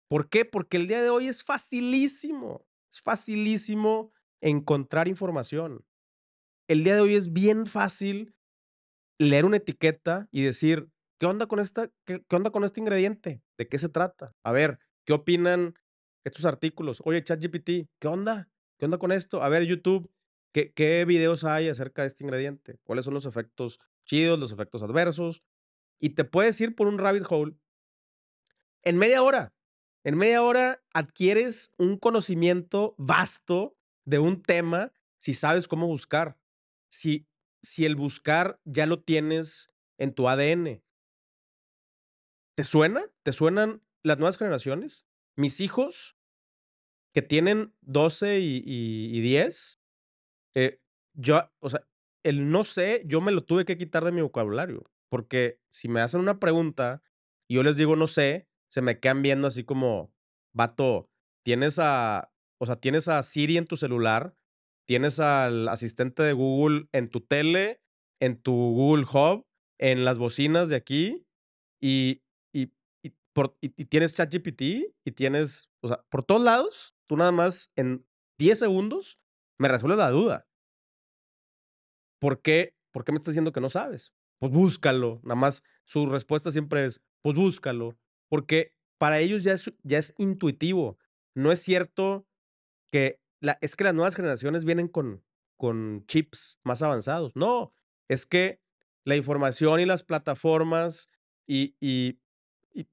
¿Por 0.08 0.30
qué? 0.30 0.46
Porque 0.46 0.78
el 0.78 0.86
día 0.86 1.02
de 1.02 1.10
hoy 1.10 1.28
es 1.28 1.44
facilísimo. 1.44 2.64
Es 2.92 3.02
facilísimo 3.02 4.14
encontrar 4.40 5.08
información. 5.08 5.84
El 6.68 6.84
día 6.84 6.94
de 6.94 7.02
hoy 7.02 7.16
es 7.16 7.34
bien 7.34 7.66
fácil 7.66 8.36
leer 9.20 9.46
una 9.46 9.58
etiqueta 9.58 10.28
y 10.32 10.44
decir, 10.44 10.92
¿qué 11.20 11.26
onda 11.26 11.48
con 11.48 11.60
esta 11.60 11.90
qué, 12.06 12.24
onda 12.30 12.52
con 12.52 12.66
este 12.66 12.82
ingrediente? 12.82 13.42
¿De 13.58 13.68
qué 13.68 13.80
se 13.80 13.90
trata? 13.90 14.36
A 14.44 14.52
ver, 14.52 14.78
¿qué 15.08 15.14
opinan 15.14 15.74
estos 16.24 16.46
artículos? 16.46 17.02
Oye, 17.04 17.24
ChatGPT, 17.24 17.90
¿qué 18.00 18.08
onda? 18.08 18.48
¿Qué 18.78 18.86
onda 18.86 19.00
con 19.00 19.12
esto? 19.12 19.42
A 19.42 19.50
ver, 19.50 19.64
YouTube, 19.64 20.12
¿qué, 20.52 20.74
¿qué 20.74 21.06
videos 21.06 21.44
hay 21.44 21.70
acerca 21.70 22.04
de 22.04 22.08
este 22.10 22.24
ingrediente? 22.24 22.80
¿Cuáles 22.84 23.06
son 23.06 23.14
los 23.14 23.26
efectos 23.26 23.80
chidos, 24.06 24.40
los 24.40 24.52
efectos 24.52 24.84
adversos? 24.84 25.44
Y 26.00 26.12
te 26.12 26.24
puedes 26.24 26.60
ir 26.62 26.76
por 26.76 26.88
un 26.88 26.98
rabbit 26.98 27.26
hole 27.30 27.56
en 28.84 28.98
media 28.98 29.22
hora. 29.22 29.54
En 30.04 30.18
media 30.18 30.42
hora 30.42 30.82
adquieres 30.94 31.72
un 31.78 31.98
conocimiento 31.98 32.96
vasto 32.98 33.78
de 34.06 34.20
un 34.20 34.42
tema 34.42 34.94
si 35.20 35.34
sabes 35.34 35.68
cómo 35.68 35.88
buscar. 35.88 36.38
Si, 36.88 37.28
si 37.62 37.86
el 37.86 37.96
buscar 37.96 38.60
ya 38.64 38.86
lo 38.86 39.02
tienes 39.02 39.70
en 39.98 40.14
tu 40.14 40.30
ADN. 40.30 40.82
¿Te 42.56 42.64
suena? 42.64 43.06
¿Te 43.24 43.34
suenan 43.34 43.84
las 44.02 44.18
nuevas 44.18 44.38
generaciones? 44.38 45.06
Mis 45.36 45.60
hijos, 45.60 46.18
que 47.14 47.22
tienen 47.22 47.74
12 47.82 48.40
y, 48.40 49.22
10, 49.22 49.79
eh, 50.56 50.80
yo, 51.14 51.50
o 51.60 51.70
sea, 51.70 51.82
el 52.24 52.50
no 52.50 52.66
sé, 52.66 53.04
yo 53.06 53.22
me 53.22 53.32
lo 53.32 53.44
tuve 53.44 53.66
que 53.66 53.78
quitar 53.78 54.04
de 54.04 54.12
mi 54.12 54.22
vocabulario. 54.22 54.84
Porque 55.10 55.60
si 55.72 55.90
me 55.90 56.02
hacen 56.02 56.20
una 56.20 56.40
pregunta 56.40 57.02
y 57.50 57.56
yo 57.56 57.64
les 57.64 57.78
digo 57.78 57.96
no 57.96 58.08
sé, 58.08 58.48
se 58.70 58.82
me 58.82 59.00
quedan 59.00 59.24
viendo 59.24 59.48
así 59.48 59.64
como, 59.64 60.14
vato, 60.54 61.10
tienes 61.44 61.80
a 61.80 62.32
o 62.62 62.66
sea, 62.66 62.76
tienes 62.76 63.08
a 63.08 63.24
Siri 63.24 63.58
en 63.58 63.66
tu 63.66 63.78
celular, 63.78 64.36
tienes 64.88 65.20
al 65.20 65.68
asistente 65.70 66.24
de 66.24 66.34
Google 66.34 66.88
en 66.92 67.10
tu 67.10 67.22
tele, 67.22 67.82
en 68.22 68.42
tu 68.42 68.52
Google 68.52 69.06
Hub, 69.06 69.48
en 69.80 70.04
las 70.04 70.18
bocinas 70.18 70.68
de 70.68 70.76
aquí 70.76 71.26
y, 71.82 72.22
y, 72.54 72.74
y, 73.02 73.14
por, 73.34 73.58
y, 73.62 73.70
tienes 73.86 74.14
ChatGPT 74.14 74.62
y 75.06 75.12
tienes, 75.16 75.72
o 75.82 75.88
sea, 75.88 76.04
por 76.10 76.24
todos 76.24 76.44
lados, 76.44 76.96
tú 77.08 77.16
nada 77.16 77.32
más 77.32 77.72
en 77.78 78.06
10 78.40 78.60
segundos, 78.60 79.19
me 79.60 79.68
resuelve 79.68 79.98
la 79.98 80.10
duda. 80.10 80.48
¿Por 82.20 82.42
qué, 82.42 82.76
¿Por 82.92 83.04
qué 83.04 83.12
me 83.12 83.18
estás 83.18 83.34
diciendo 83.34 83.52
que 83.52 83.62
no 83.62 83.70
sabes? 83.70 84.14
Pues 84.40 84.52
búscalo. 84.52 85.20
Nada 85.24 85.36
más 85.36 85.64
su 85.84 86.08
respuesta 86.08 86.50
siempre 86.50 86.86
es, 86.86 87.02
pues 87.22 87.36
búscalo. 87.36 87.98
Porque 88.30 88.74
para 88.98 89.20
ellos 89.20 89.44
ya 89.44 89.54
es, 89.54 89.72
ya 89.84 89.98
es 89.98 90.14
intuitivo. 90.18 90.98
No 91.36 91.52
es 91.52 91.62
cierto 91.62 92.26
que 92.92 93.20
la, 93.42 93.58
es 93.62 93.76
que 93.76 93.84
las 93.84 93.94
nuevas 93.94 94.16
generaciones 94.16 94.66
vienen 94.66 94.88
con, 94.88 95.24
con 95.58 96.06
chips 96.08 96.60
más 96.64 96.82
avanzados. 96.82 97.36
No, 97.36 97.74
es 98.08 98.26
que 98.26 98.60
la 99.06 99.16
información 99.16 99.80
y 99.80 99.86
las 99.86 100.04
plataformas 100.04 101.08
y, 101.48 101.76
y, 101.80 102.20
y, 102.74 102.88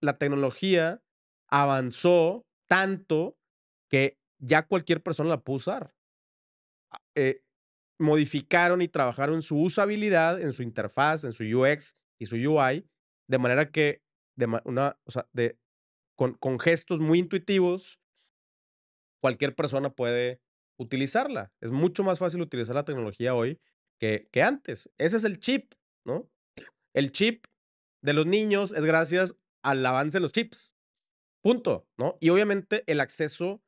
la 0.00 0.18
tecnología 0.18 1.02
avanzó 1.48 2.46
tanto 2.68 3.36
que 3.88 4.18
ya 4.42 4.66
cualquier 4.66 5.02
persona 5.02 5.30
la 5.30 5.40
puede 5.40 5.56
usar. 5.56 5.94
Ah, 6.90 7.00
eh, 7.14 7.42
modificaron 7.98 8.82
y 8.82 8.88
trabajaron 8.88 9.42
su 9.42 9.58
usabilidad 9.58 10.40
en 10.40 10.52
su 10.52 10.62
interfaz, 10.62 11.24
en 11.24 11.32
su 11.32 11.44
UX 11.44 11.94
y 12.18 12.26
su 12.26 12.36
UI, 12.36 12.86
de 13.28 13.38
manera 13.38 13.70
que 13.70 14.02
con, 16.16 16.58
gestos 16.58 17.00
muy 17.00 17.20
intuitivos, 17.20 18.00
cualquier 19.22 19.54
persona 19.54 19.90
puede 19.90 20.40
utilizarla. 20.78 21.52
Es 21.60 21.70
mucho 21.70 22.02
más 22.02 22.18
fácil 22.18 22.40
utilizar 22.40 22.74
la 22.74 22.84
tecnología 22.84 23.34
hoy 23.34 23.60
que, 24.00 24.28
que 24.32 24.42
antes. 24.42 24.90
Ese 24.98 25.16
es 25.16 25.24
el 25.24 25.38
chip, 25.38 25.74
¿no? 26.04 26.28
El 26.94 27.12
chip 27.12 27.46
de 28.02 28.14
los 28.14 28.26
niños 28.26 28.72
es 28.72 28.84
gracias 28.84 29.36
al 29.62 29.84
avance 29.86 30.18
de 30.18 30.22
los 30.22 30.32
chips. 30.32 30.74
Punto, 31.42 31.86
¿no? 31.96 32.16
Y 32.20 32.30
obviamente 32.30 32.82
el 32.86 33.00
acceso 33.00 33.62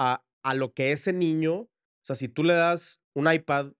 a, 0.00 0.24
a 0.42 0.54
lo 0.54 0.72
que 0.72 0.92
ese 0.92 1.12
niño, 1.12 1.54
o 1.54 1.70
sea, 2.04 2.16
si 2.16 2.28
tú 2.28 2.42
le 2.42 2.54
das 2.54 3.00
un 3.14 3.30
iPad 3.30 3.72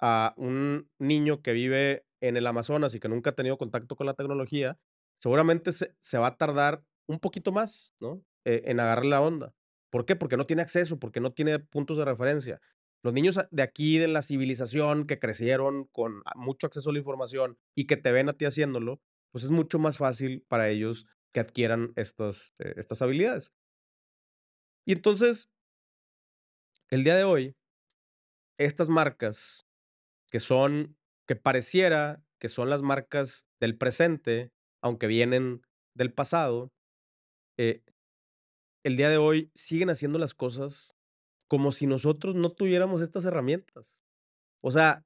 a 0.00 0.34
un 0.36 0.88
niño 0.98 1.42
que 1.42 1.52
vive 1.52 2.06
en 2.20 2.36
el 2.36 2.46
Amazonas 2.46 2.94
y 2.94 3.00
que 3.00 3.08
nunca 3.08 3.30
ha 3.30 3.34
tenido 3.34 3.58
contacto 3.58 3.96
con 3.96 4.06
la 4.06 4.14
tecnología, 4.14 4.78
seguramente 5.18 5.72
se, 5.72 5.94
se 5.98 6.18
va 6.18 6.28
a 6.28 6.36
tardar 6.36 6.84
un 7.08 7.18
poquito 7.18 7.50
más, 7.50 7.94
¿no? 8.00 8.22
Eh, 8.44 8.62
en 8.66 8.78
agarrar 8.78 9.06
la 9.06 9.20
onda. 9.20 9.54
¿Por 9.90 10.04
qué? 10.04 10.14
Porque 10.14 10.36
no 10.36 10.46
tiene 10.46 10.62
acceso, 10.62 10.98
porque 10.98 11.20
no 11.20 11.32
tiene 11.32 11.58
puntos 11.58 11.98
de 11.98 12.04
referencia. 12.04 12.60
Los 13.02 13.12
niños 13.12 13.38
de 13.50 13.62
aquí, 13.62 13.98
de 13.98 14.08
la 14.08 14.22
civilización, 14.22 15.06
que 15.06 15.18
crecieron 15.18 15.86
con 15.86 16.22
mucho 16.36 16.66
acceso 16.66 16.90
a 16.90 16.92
la 16.92 16.98
información 17.00 17.58
y 17.74 17.86
que 17.86 17.96
te 17.96 18.12
ven 18.12 18.28
a 18.28 18.34
ti 18.34 18.44
haciéndolo, 18.44 19.00
pues 19.32 19.44
es 19.44 19.50
mucho 19.50 19.78
más 19.78 19.98
fácil 19.98 20.44
para 20.48 20.68
ellos 20.68 21.06
que 21.32 21.40
adquieran 21.40 21.92
estas, 21.96 22.52
eh, 22.58 22.74
estas 22.76 23.02
habilidades. 23.02 23.52
Y 24.86 24.92
entonces, 24.92 25.50
el 26.90 27.04
día 27.04 27.16
de 27.16 27.24
hoy, 27.24 27.56
estas 28.58 28.88
marcas 28.88 29.66
que 30.30 30.40
son, 30.40 30.96
que 31.26 31.36
pareciera 31.36 32.22
que 32.38 32.48
son 32.48 32.70
las 32.70 32.82
marcas 32.82 33.46
del 33.60 33.76
presente, 33.76 34.52
aunque 34.82 35.06
vienen 35.06 35.62
del 35.94 36.12
pasado, 36.12 36.72
eh, 37.58 37.82
el 38.84 38.96
día 38.96 39.08
de 39.08 39.16
hoy 39.16 39.50
siguen 39.54 39.90
haciendo 39.90 40.18
las 40.18 40.34
cosas 40.34 40.94
como 41.48 41.72
si 41.72 41.86
nosotros 41.86 42.34
no 42.34 42.52
tuviéramos 42.52 43.02
estas 43.02 43.24
herramientas. 43.24 44.04
O 44.62 44.70
sea, 44.70 45.04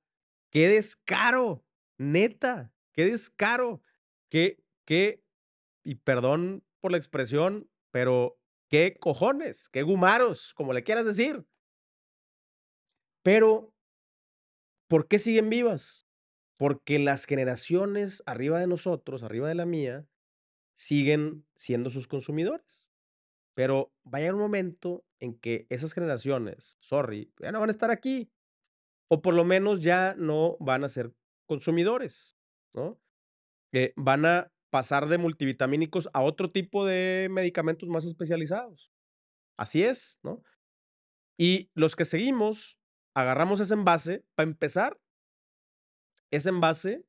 qué 0.50 0.68
descaro, 0.68 1.64
neta, 1.98 2.72
qué 2.92 3.06
descaro, 3.06 3.80
qué, 4.28 4.62
qué, 4.84 5.22
y 5.84 5.96
perdón 5.96 6.64
por 6.80 6.90
la 6.90 6.98
expresión, 6.98 7.70
pero 7.90 8.38
qué 8.68 8.96
cojones, 8.98 9.68
qué 9.68 9.82
gumaros, 9.82 10.52
como 10.54 10.72
le 10.72 10.82
quieras 10.82 11.04
decir. 11.04 11.46
Pero, 13.22 13.74
¿por 14.88 15.09
qué 15.09 15.18
siguen 15.18 15.50
vivas? 15.50 16.06
Porque 16.59 16.98
las 16.98 17.24
generaciones 17.24 18.22
arriba 18.26 18.59
de 18.59 18.66
nosotros, 18.66 19.22
arriba 19.22 19.48
de 19.48 19.54
la 19.54 19.66
mía, 19.66 20.06
siguen 20.74 21.46
siendo 21.54 21.90
sus 21.90 22.09
consumidores. 22.09 22.90
Pero 23.54 23.92
va 24.06 24.18
a 24.26 24.33
un 24.33 24.38
momento 24.38 25.04
en 25.18 25.38
que 25.38 25.66
esas 25.68 25.92
generaciones, 25.92 26.76
sorry, 26.78 27.33
ya 27.38 27.52
no 27.52 27.61
van 27.61 27.68
a 27.68 27.72
estar 27.72 27.90
aquí. 27.90 28.30
O 29.09 29.20
por 29.22 29.35
lo 29.35 29.44
menos 29.44 29.83
ya 29.83 30.14
no 30.16 30.56
van 30.61 30.85
a 30.85 30.88
ser 30.88 31.12
consumidores, 31.46 32.37
¿no? 32.74 33.00
Eh, 33.72 33.92
van 33.96 34.24
a 34.24 34.52
pasar 34.70 35.09
de 35.09 35.18
multivitamínicos 35.18 36.09
a 36.12 36.22
otro 36.22 36.50
tipo 36.50 36.87
de 36.87 37.28
medicamentos 37.30 37.88
más 37.88 38.04
especializados. 38.04 38.92
Así 39.59 39.83
es, 39.83 40.20
¿no? 40.22 40.42
Y 41.38 41.70
los 41.74 41.96
que 41.96 42.04
seguimos, 42.04 42.79
agarramos 43.14 43.60
ese 43.60 43.74
envase, 43.74 44.24
para 44.36 44.48
empezar, 44.48 44.98
ese 46.30 46.48
envase 46.48 47.04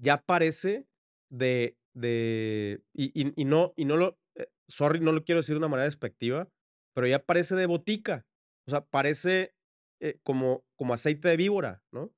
ya 0.00 0.22
parece 0.22 0.86
de, 1.30 1.76
de, 1.94 2.82
y, 2.94 3.40
y, 3.40 3.44
no, 3.44 3.74
y 3.76 3.84
no 3.84 3.96
lo, 3.96 4.18
eh, 4.36 4.46
sorry, 4.68 5.00
no 5.00 5.12
lo 5.12 5.24
quiero 5.24 5.40
decir 5.40 5.54
de 5.54 5.58
una 5.58 5.68
manera 5.68 5.84
despectiva, 5.84 6.48
pero 6.94 7.06
ya 7.06 7.18
parece 7.18 7.54
de 7.54 7.66
botica, 7.66 8.26
o 8.66 8.70
sea, 8.70 8.84
parece 8.84 9.54
eh, 10.00 10.18
como, 10.24 10.64
como 10.76 10.94
aceite 10.94 11.28
de 11.28 11.36
víbora, 11.36 11.82
¿no? 11.92 12.12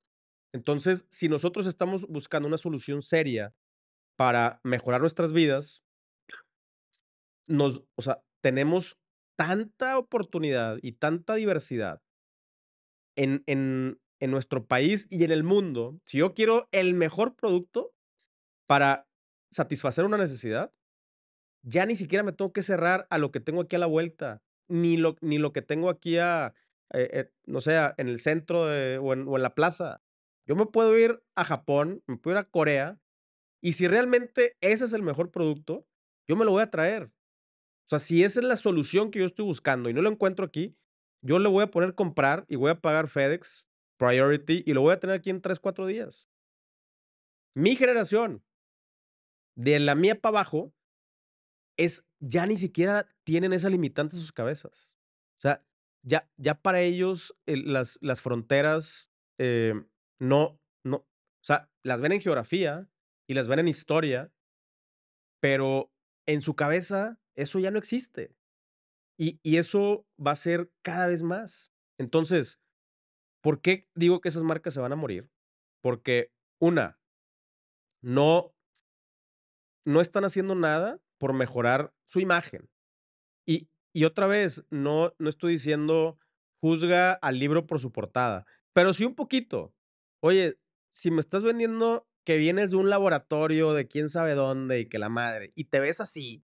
Entonces, 0.53 1.05
si 1.09 1.27
nosotros 1.27 1.65
estamos 1.65 2.07
buscando 2.07 2.47
una 2.47 2.57
solución 2.57 3.01
seria 3.01 3.53
para 4.17 4.61
mejorar 4.63 5.01
nuestras 5.01 5.33
vidas, 5.33 5.83
nos, 7.47 7.83
o 7.95 8.01
sea, 8.01 8.23
tenemos 8.41 8.97
tanta 9.37 9.97
oportunidad 9.97 10.77
y 10.81 10.93
tanta 10.93 11.35
diversidad 11.35 12.01
en, 13.15 13.43
en, 13.47 13.99
en 14.19 14.31
nuestro 14.31 14.65
país 14.65 15.07
y 15.09 15.23
en 15.23 15.31
el 15.31 15.43
mundo. 15.43 15.99
Si 16.05 16.17
yo 16.19 16.33
quiero 16.33 16.67
el 16.71 16.93
mejor 16.93 17.35
producto 17.35 17.93
para 18.67 19.07
satisfacer 19.51 20.05
una 20.05 20.17
necesidad, 20.17 20.73
ya 21.63 21.85
ni 21.85 21.95
siquiera 21.95 22.23
me 22.23 22.31
tengo 22.31 22.53
que 22.53 22.63
cerrar 22.63 23.07
a 23.09 23.17
lo 23.17 23.31
que 23.31 23.39
tengo 23.39 23.61
aquí 23.61 23.75
a 23.75 23.79
la 23.79 23.85
vuelta, 23.85 24.43
ni 24.67 24.97
lo, 24.97 25.15
ni 25.21 25.37
lo 25.37 25.53
que 25.53 25.61
tengo 25.61 25.89
aquí 25.89 26.17
a, 26.17 26.53
eh, 26.93 27.09
eh, 27.11 27.31
no 27.45 27.61
sé, 27.61 27.75
en 27.97 28.07
el 28.07 28.19
centro 28.19 28.61
o, 28.61 29.13
en, 29.13 29.27
o 29.27 29.35
en 29.35 29.41
la 29.41 29.55
plaza. 29.55 30.01
Yo 30.47 30.55
me 30.55 30.67
puedo 30.67 30.97
ir 30.97 31.23
a 31.35 31.43
Japón, 31.43 32.03
me 32.07 32.17
puedo 32.17 32.37
ir 32.37 32.39
a 32.39 32.49
Corea 32.49 32.99
y 33.61 33.73
si 33.73 33.87
realmente 33.87 34.57
ese 34.61 34.85
es 34.85 34.93
el 34.93 35.01
mejor 35.01 35.31
producto, 35.31 35.87
yo 36.27 36.35
me 36.35 36.45
lo 36.45 36.51
voy 36.51 36.61
a 36.61 36.69
traer. 36.69 37.11
O 37.85 37.87
sea, 37.87 37.99
si 37.99 38.23
esa 38.23 38.39
es 38.39 38.45
la 38.45 38.57
solución 38.57 39.11
que 39.11 39.19
yo 39.19 39.25
estoy 39.25 39.45
buscando 39.45 39.89
y 39.89 39.93
no 39.93 40.01
lo 40.01 40.09
encuentro 40.09 40.45
aquí, 40.45 40.75
yo 41.25 41.39
le 41.39 41.49
voy 41.49 41.63
a 41.63 41.71
poner 41.71 41.95
comprar 41.95 42.45
y 42.47 42.55
voy 42.55 42.71
a 42.71 42.81
pagar 42.81 43.07
FedEx 43.07 43.69
Priority 43.97 44.63
y 44.65 44.73
lo 44.73 44.81
voy 44.81 44.93
a 44.93 44.99
tener 44.99 45.15
aquí 45.15 45.29
en 45.29 45.41
3, 45.41 45.59
4 45.59 45.85
días. 45.85 46.29
Mi 47.55 47.75
generación, 47.75 48.43
de 49.55 49.79
la 49.79 49.95
mía 49.95 50.19
para 50.19 50.39
abajo, 50.39 50.73
es 51.77 52.05
ya 52.19 52.45
ni 52.45 52.57
siquiera 52.57 53.07
tienen 53.23 53.53
esa 53.53 53.69
limitante 53.69 54.15
en 54.15 54.21
sus 54.21 54.33
cabezas. 54.33 54.97
O 55.37 55.41
sea, 55.41 55.65
ya, 56.03 56.29
ya 56.37 56.61
para 56.61 56.81
ellos 56.81 57.37
las, 57.45 57.97
las 58.01 58.21
fronteras 58.21 59.11
eh, 59.37 59.73
no, 60.19 60.59
no, 60.83 60.97
o 60.97 61.43
sea, 61.43 61.71
las 61.83 62.01
ven 62.01 62.11
en 62.11 62.21
geografía, 62.21 62.89
y 63.27 63.33
las 63.33 63.47
ven 63.47 63.59
en 63.59 63.67
historia, 63.67 64.31
pero 65.41 65.91
en 66.25 66.41
su 66.41 66.55
cabeza 66.55 67.19
eso 67.35 67.59
ya 67.59 67.71
no 67.71 67.77
existe. 67.77 68.35
Y, 69.17 69.39
eso 69.57 70.05
va 70.19 70.31
a 70.31 70.35
ser 70.35 70.71
cada 70.81 71.07
vez 71.07 71.23
más. 71.23 71.73
Entonces, 71.97 72.59
¿por 73.41 73.61
qué 73.61 73.87
digo 73.95 74.19
que 74.21 74.29
esas 74.29 74.43
marcas 74.43 74.73
se 74.73 74.81
van 74.81 74.91
a 74.91 74.97
morir? 74.97 75.29
Porque, 75.81 76.31
una, 76.59 76.99
no, 78.01 78.53
no 79.85 80.01
están 80.01 80.25
haciendo 80.25 80.55
nada 80.55 80.99
por 81.17 81.33
mejorar 81.33 81.93
su 82.05 82.19
imagen. 82.19 82.69
Y, 83.47 83.69
y 83.93 84.03
otra 84.03 84.27
vez, 84.27 84.65
no, 84.69 85.13
no 85.19 85.29
estoy 85.29 85.53
diciendo 85.53 86.19
juzga 86.61 87.13
al 87.13 87.37
libro 87.37 87.67
por 87.67 87.79
su 87.79 87.91
portada, 87.91 88.45
pero 88.73 88.93
sí 88.93 89.05
un 89.05 89.13
poquito. 89.13 89.75
Oye, 90.21 90.57
si 90.89 91.11
me 91.11 91.19
estás 91.21 91.43
vendiendo 91.43 92.07
que 92.25 92.37
vienes 92.37 92.71
de 92.71 92.77
un 92.77 92.89
laboratorio 92.89 93.73
de 93.73 93.87
quién 93.87 94.09
sabe 94.09 94.33
dónde 94.33 94.79
y 94.79 94.89
que 94.89 94.97
la 94.97 95.09
madre, 95.09 95.53
y 95.55 95.65
te 95.65 95.79
ves 95.79 96.01
así. 96.01 96.43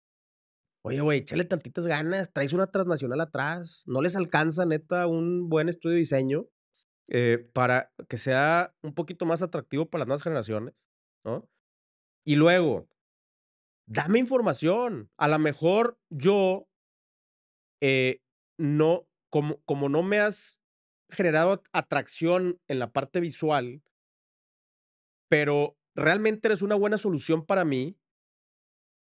Oye, 0.82 1.00
güey, 1.00 1.20
échale 1.20 1.44
tantitas 1.44 1.86
ganas, 1.86 2.32
traes 2.32 2.54
una 2.54 2.66
transnacional 2.66 3.20
atrás, 3.20 3.84
no 3.86 4.00
les 4.00 4.16
alcanza, 4.16 4.64
neta, 4.64 5.06
un 5.06 5.50
buen 5.50 5.68
estudio 5.68 5.94
de 5.94 6.00
diseño 6.00 6.46
eh, 7.08 7.50
para 7.52 7.92
que 8.08 8.16
sea 8.16 8.74
un 8.82 8.94
poquito 8.94 9.26
más 9.26 9.42
atractivo 9.42 9.90
para 9.90 10.00
las 10.00 10.08
nuevas 10.08 10.22
generaciones, 10.22 10.90
¿no? 11.22 11.46
Y 12.24 12.36
luego, 12.36 12.88
dame 13.86 14.20
información. 14.20 15.10
A 15.18 15.28
lo 15.28 15.38
mejor 15.38 15.98
yo, 16.08 16.66
eh, 17.82 18.22
no, 18.56 19.06
como, 19.28 19.60
como 19.64 19.90
no 19.90 20.02
me 20.02 20.20
has 20.20 20.62
generado 21.10 21.62
atracción 21.72 22.58
en 22.68 22.78
la 22.78 22.92
parte 22.92 23.20
visual, 23.20 23.82
pero 25.28 25.76
realmente 25.94 26.48
eres 26.48 26.62
una 26.62 26.74
buena 26.74 26.96
solución 26.96 27.44
para 27.44 27.66
mí 27.66 27.99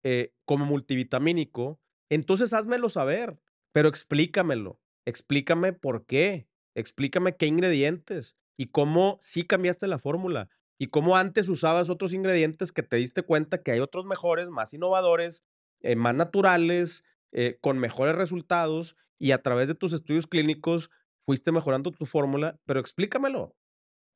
eh, 0.09 0.33
como 0.45 0.65
multivitamínico, 0.65 1.81
entonces 2.09 2.53
házmelo 2.53 2.87
saber, 2.87 3.41
pero 3.73 3.89
explícamelo. 3.89 4.79
explícame 5.05 5.73
por 5.73 6.05
qué, 6.05 6.47
explícame 6.75 7.35
qué 7.35 7.47
ingredientes 7.47 8.37
y 8.55 8.67
cómo 8.67 9.17
sí 9.19 9.43
cambiaste 9.43 9.85
la 9.85 9.99
fórmula 9.99 10.47
y 10.79 10.87
cómo 10.87 11.17
antes 11.17 11.49
usabas 11.49 11.89
otros 11.89 12.13
ingredientes 12.13 12.71
que 12.71 12.83
te 12.83 12.95
diste 12.95 13.23
cuenta 13.23 13.61
que 13.61 13.73
hay 13.73 13.81
otros 13.81 14.05
mejores, 14.05 14.47
más 14.47 14.73
innovadores, 14.73 15.43
eh, 15.81 15.97
más 15.97 16.15
naturales, 16.15 17.03
eh, 17.33 17.57
con 17.59 17.77
mejores 17.77 18.15
resultados 18.15 18.95
y 19.19 19.31
a 19.31 19.43
través 19.43 19.67
de 19.67 19.75
tus 19.75 19.91
estudios 19.91 20.25
clínicos 20.25 20.89
fuiste 21.19 21.51
mejorando 21.51 21.91
tu 21.91 22.05
fórmula, 22.05 22.61
pero 22.65 22.79
explícamelo. 22.79 23.57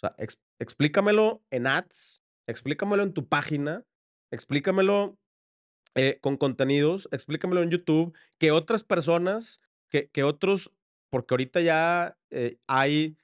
O 0.01 0.10
explícamelo 0.58 1.43
en 1.49 1.67
ads, 1.67 2.23
explícamelo 2.47 3.04
en 3.04 3.12
tu 3.12 3.27
página, 3.27 3.86
explícamelo 4.32 5.17
eh, 5.95 6.19
con 6.21 6.38
contenidos, 6.38 7.10
explícamelo 7.12 7.62
en 7.62 7.69
YouTube, 7.69 8.17
que 8.38 8.51
otras 8.51 8.84
personas, 8.84 9.62
que, 9.89 10.10
que 10.10 10.23
otros, 10.23 10.71
porque 11.10 11.34
ahorita 11.34 11.60
ya 11.60 12.17
eh, 12.30 12.58
hay 12.65 13.17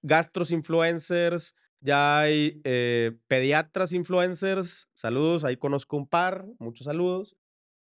gastros 0.00 0.52
influencers, 0.52 1.54
ya 1.80 2.20
hay 2.20 2.62
eh, 2.64 3.12
pediatras 3.28 3.92
influencers, 3.92 4.88
saludos, 4.94 5.44
ahí 5.44 5.58
conozco 5.58 5.98
un 5.98 6.06
par, 6.06 6.46
muchos 6.58 6.86
saludos. 6.86 7.36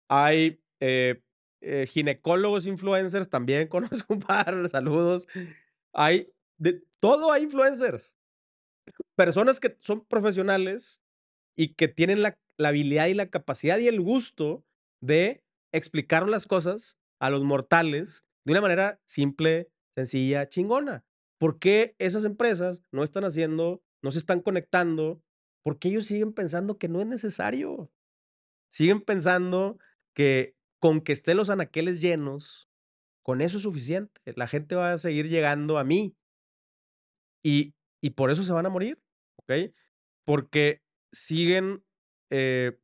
Hay 0.09 0.61
ginecólogos 1.87 2.65
influencers, 2.65 3.29
también 3.29 3.67
conozco 3.69 4.13
un 4.13 4.19
par, 4.19 4.67
saludos. 4.67 5.27
Hay, 5.93 6.33
de 6.57 6.83
todo 6.99 7.31
hay 7.31 7.43
influencers. 7.43 8.17
Personas 9.15 9.61
que 9.61 9.77
son 9.79 10.03
profesionales 10.03 11.01
y 11.55 11.75
que 11.75 11.87
tienen 11.87 12.21
la 12.21 12.37
la 12.61 12.69
habilidad 12.69 13.07
y 13.07 13.13
la 13.13 13.29
capacidad 13.29 13.77
y 13.79 13.87
el 13.87 13.99
gusto 13.99 14.63
de 15.01 15.43
explicar 15.71 16.27
las 16.27 16.45
cosas 16.45 16.99
a 17.19 17.29
los 17.29 17.43
mortales 17.43 18.25
de 18.45 18.53
una 18.53 18.61
manera 18.61 19.01
simple, 19.05 19.69
sencilla, 19.89 20.47
chingona. 20.47 21.03
¿Por 21.39 21.59
qué 21.59 21.95
esas 21.97 22.23
empresas 22.23 22.83
no 22.91 23.03
están 23.03 23.23
haciendo, 23.23 23.83
no 24.01 24.11
se 24.11 24.19
están 24.19 24.41
conectando? 24.41 25.21
Porque 25.63 25.89
ellos 25.89 26.05
siguen 26.05 26.33
pensando 26.33 26.77
que 26.77 26.87
no 26.87 27.01
es 27.01 27.07
necesario. 27.07 27.91
Siguen 28.69 29.01
pensando 29.01 29.77
que 30.13 30.55
con 30.79 31.01
que 31.01 31.13
estén 31.13 31.37
los 31.37 31.49
anaqueles 31.49 32.01
llenos, 32.01 32.69
con 33.23 33.41
eso 33.41 33.57
es 33.57 33.63
suficiente. 33.63 34.21
La 34.35 34.47
gente 34.47 34.75
va 34.75 34.93
a 34.93 34.97
seguir 34.97 35.29
llegando 35.29 35.77
a 35.77 35.83
mí. 35.83 36.15
Y, 37.43 37.73
y 38.01 38.11
por 38.11 38.31
eso 38.31 38.43
se 38.43 38.53
van 38.53 38.65
a 38.65 38.69
morir, 38.69 38.99
¿ok? 39.37 39.73
Porque 40.25 40.81
siguen 41.11 41.83
eh, 42.31 42.79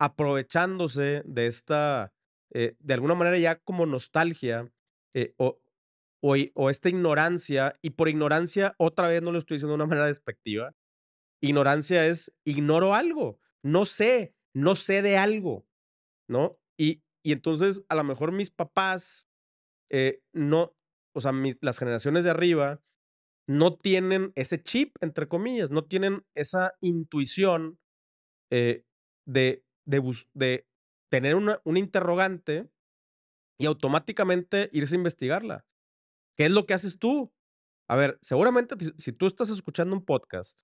aprovechándose 0.00 1.22
de 1.26 1.46
esta, 1.46 2.12
eh, 2.52 2.76
de 2.78 2.94
alguna 2.94 3.14
manera 3.14 3.38
ya 3.38 3.60
como 3.60 3.86
nostalgia 3.86 4.72
eh, 5.14 5.34
o, 5.36 5.60
o, 6.20 6.70
esta 6.70 6.88
ignorancia, 6.88 7.78
y 7.82 7.90
por 7.90 8.08
ignorancia 8.08 8.74
otra 8.78 9.08
vez 9.08 9.22
no 9.22 9.32
lo 9.32 9.38
estoy 9.38 9.56
diciendo 9.56 9.72
de 9.72 9.82
una 9.82 9.86
manera 9.86 10.06
despectiva, 10.06 10.74
ignorancia 11.42 12.06
es 12.06 12.32
ignoro 12.44 12.94
algo, 12.94 13.38
no 13.62 13.84
sé, 13.84 14.34
no 14.54 14.74
sé 14.74 15.02
de 15.02 15.18
algo, 15.18 15.66
¿no? 16.26 16.58
Y, 16.78 17.02
y 17.22 17.32
entonces 17.32 17.84
a 17.90 17.94
lo 17.94 18.04
mejor 18.04 18.32
mis 18.32 18.50
papás, 18.50 19.28
no, 20.32 20.74
o 21.14 21.20
sea, 21.20 21.32
las 21.60 21.78
generaciones 21.78 22.24
de 22.24 22.30
arriba, 22.30 22.82
no 23.46 23.76
tienen 23.76 24.32
ese 24.34 24.62
chip, 24.62 24.96
entre 25.02 25.28
comillas, 25.28 25.70
no 25.70 25.84
tienen 25.84 26.24
esa 26.34 26.72
intuición 26.80 27.78
eh, 28.56 28.84
de, 29.26 29.64
de, 29.84 30.66
tener 31.10 31.34
una, 31.34 31.60
un 31.64 31.76
interrogante 31.76 32.70
y 33.58 33.66
automáticamente 33.66 34.70
irse 34.72 34.94
a 34.94 34.98
investigarla. 34.98 35.66
¿Qué 36.36 36.44
es 36.44 36.52
lo 36.52 36.64
que 36.64 36.74
haces 36.74 37.00
tú? 37.00 37.32
A 37.88 37.96
ver, 37.96 38.16
seguramente 38.22 38.76
si 38.96 39.12
tú 39.12 39.26
estás 39.26 39.50
escuchando 39.50 39.96
un 39.96 40.04
podcast, 40.04 40.62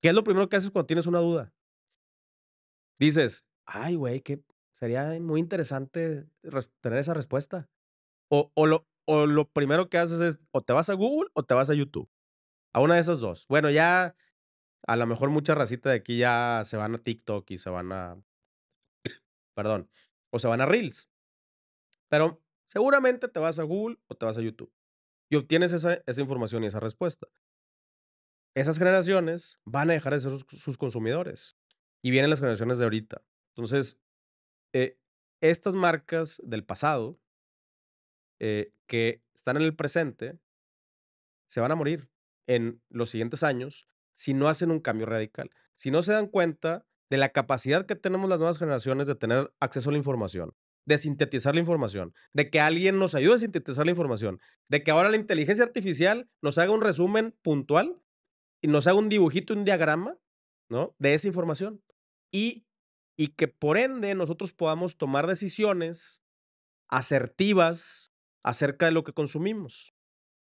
¿qué 0.00 0.08
es 0.08 0.14
lo 0.14 0.24
primero 0.24 0.48
que 0.48 0.56
haces 0.56 0.70
cuando 0.70 0.86
tienes 0.86 1.06
una 1.06 1.18
duda? 1.18 1.52
Dices, 2.98 3.46
ay, 3.66 3.96
güey, 3.96 4.22
que 4.22 4.42
sería 4.74 5.10
muy 5.20 5.40
interesante 5.40 6.26
tener 6.80 7.00
esa 7.00 7.12
respuesta. 7.12 7.68
O, 8.30 8.50
o, 8.54 8.66
lo, 8.66 8.88
o 9.04 9.26
lo 9.26 9.46
primero 9.50 9.90
que 9.90 9.98
haces 9.98 10.20
es, 10.20 10.40
o 10.52 10.62
te 10.62 10.72
vas 10.72 10.88
a 10.88 10.94
Google 10.94 11.28
o 11.34 11.42
te 11.42 11.52
vas 11.52 11.68
a 11.68 11.74
YouTube. 11.74 12.08
A 12.72 12.80
una 12.80 12.94
de 12.94 13.02
esas 13.02 13.20
dos. 13.20 13.46
Bueno, 13.46 13.68
ya 13.68 14.14
a 14.86 14.96
lo 14.96 15.06
mejor 15.06 15.30
mucha 15.30 15.54
racita 15.54 15.90
de 15.90 15.96
aquí 15.96 16.18
ya 16.18 16.62
se 16.64 16.76
van 16.76 16.94
a 16.94 16.98
TikTok 16.98 17.50
y 17.50 17.58
se 17.58 17.70
van 17.70 17.92
a. 17.92 18.22
Perdón. 19.54 19.88
O 20.30 20.38
se 20.38 20.48
van 20.48 20.60
a 20.60 20.66
Reels. 20.66 21.10
Pero 22.08 22.42
seguramente 22.64 23.28
te 23.28 23.40
vas 23.40 23.58
a 23.58 23.64
Google 23.64 23.98
o 24.08 24.14
te 24.14 24.26
vas 24.26 24.38
a 24.38 24.42
YouTube. 24.42 24.72
Y 25.30 25.36
obtienes 25.36 25.72
esa, 25.72 26.02
esa 26.06 26.20
información 26.20 26.64
y 26.64 26.66
esa 26.66 26.80
respuesta. 26.80 27.28
Esas 28.54 28.78
generaciones 28.78 29.60
van 29.64 29.90
a 29.90 29.92
dejar 29.92 30.14
de 30.14 30.20
ser 30.20 30.32
sus, 30.32 30.78
consumidores. 30.78 31.56
Y 32.02 32.10
vienen 32.10 32.30
las 32.30 32.40
generaciones 32.40 32.78
de 32.78 32.84
ahorita. 32.84 33.22
Entonces, 33.54 33.98
eh, 34.72 34.98
estas 35.40 35.74
marcas 35.74 36.40
del 36.44 36.64
pasado 36.64 37.20
eh, 38.40 38.72
que 38.86 39.22
están 39.34 39.56
en 39.56 39.62
el 39.62 39.74
presente 39.74 40.38
se 41.48 41.60
van 41.60 41.72
a 41.72 41.74
morir 41.74 42.08
en 42.46 42.82
los 42.88 43.10
siguientes 43.10 43.42
años 43.42 43.86
si 44.18 44.34
no 44.34 44.48
hacen 44.48 44.72
un 44.72 44.80
cambio 44.80 45.06
radical, 45.06 45.50
si 45.76 45.92
no 45.92 46.02
se 46.02 46.12
dan 46.12 46.26
cuenta 46.26 46.84
de 47.08 47.18
la 47.18 47.28
capacidad 47.30 47.86
que 47.86 47.94
tenemos 47.94 48.28
las 48.28 48.38
nuevas 48.38 48.58
generaciones 48.58 49.06
de 49.06 49.14
tener 49.14 49.54
acceso 49.60 49.90
a 49.90 49.92
la 49.92 49.98
información, 49.98 50.54
de 50.84 50.98
sintetizar 50.98 51.54
la 51.54 51.60
información, 51.60 52.12
de 52.32 52.50
que 52.50 52.60
alguien 52.60 52.98
nos 52.98 53.14
ayude 53.14 53.36
a 53.36 53.38
sintetizar 53.38 53.86
la 53.86 53.92
información, 53.92 54.40
de 54.68 54.82
que 54.82 54.90
ahora 54.90 55.08
la 55.08 55.16
inteligencia 55.16 55.64
artificial 55.64 56.28
nos 56.42 56.58
haga 56.58 56.72
un 56.72 56.80
resumen 56.80 57.38
puntual 57.42 58.02
y 58.60 58.66
nos 58.66 58.88
haga 58.88 58.98
un 58.98 59.08
dibujito, 59.08 59.54
un 59.54 59.64
diagrama, 59.64 60.18
¿no? 60.68 60.96
De 60.98 61.14
esa 61.14 61.28
información. 61.28 61.80
Y, 62.32 62.66
y 63.16 63.28
que 63.28 63.46
por 63.46 63.78
ende 63.78 64.16
nosotros 64.16 64.52
podamos 64.52 64.98
tomar 64.98 65.28
decisiones 65.28 66.24
asertivas 66.88 68.12
acerca 68.42 68.86
de 68.86 68.92
lo 68.92 69.04
que 69.04 69.12
consumimos. 69.12 69.94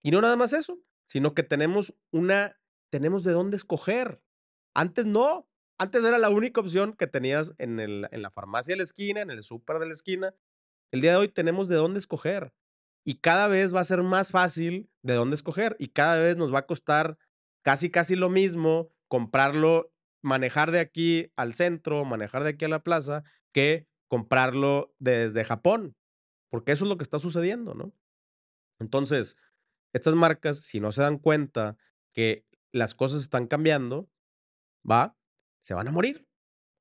Y 0.01 0.11
no 0.11 0.21
nada 0.21 0.37
más 0.37 0.53
eso, 0.53 0.79
sino 1.03 1.33
que 1.33 1.43
tenemos 1.43 1.93
una 2.11 2.57
tenemos 2.89 3.23
de 3.23 3.33
dónde 3.33 3.57
escoger. 3.57 4.21
Antes 4.73 5.05
no. 5.05 5.47
Antes 5.77 6.05
era 6.05 6.17
la 6.17 6.29
única 6.29 6.61
opción 6.61 6.93
que 6.93 7.07
tenías 7.07 7.53
en, 7.57 7.79
el, 7.79 8.07
en 8.11 8.21
la 8.21 8.29
farmacia 8.31 8.73
de 8.73 8.77
la 8.77 8.83
esquina, 8.83 9.21
en 9.21 9.29
el 9.29 9.43
súper 9.43 9.79
de 9.79 9.87
la 9.87 9.91
esquina. 9.91 10.33
El 10.91 11.01
día 11.01 11.11
de 11.11 11.17
hoy 11.17 11.27
tenemos 11.27 11.67
de 11.67 11.75
dónde 11.75 11.99
escoger. 11.99 12.53
Y 13.03 13.15
cada 13.15 13.47
vez 13.47 13.75
va 13.75 13.81
a 13.81 13.85
ser 13.85 14.01
más 14.01 14.31
fácil 14.31 14.89
de 15.01 15.13
dónde 15.13 15.35
escoger. 15.35 15.75
Y 15.79 15.89
cada 15.89 16.17
vez 16.17 16.37
nos 16.37 16.53
va 16.53 16.59
a 16.59 16.65
costar 16.65 17.17
casi, 17.61 17.91
casi 17.91 18.15
lo 18.15 18.29
mismo 18.29 18.89
comprarlo, 19.07 19.91
manejar 20.21 20.71
de 20.71 20.79
aquí 20.79 21.31
al 21.35 21.53
centro, 21.53 22.05
manejar 22.05 22.43
de 22.43 22.51
aquí 22.51 22.65
a 22.65 22.69
la 22.69 22.83
plaza, 22.83 23.23
que 23.51 23.87
comprarlo 24.07 24.95
desde 24.97 25.43
Japón. 25.43 25.95
Porque 26.49 26.71
eso 26.71 26.85
es 26.85 26.89
lo 26.89 26.97
que 26.97 27.03
está 27.03 27.19
sucediendo, 27.19 27.73
¿no? 27.73 27.93
Entonces, 28.79 29.37
estas 29.93 30.15
marcas, 30.15 30.57
si 30.57 30.79
no 30.79 30.91
se 30.91 31.01
dan 31.01 31.17
cuenta 31.17 31.77
que 32.13 32.45
las 32.75 32.93
cosas 32.93 33.21
están 33.21 33.47
cambiando, 33.47 34.09
va, 34.89 35.17
se 35.63 35.73
van 35.73 35.87
a 35.87 35.91
morir. 35.91 36.27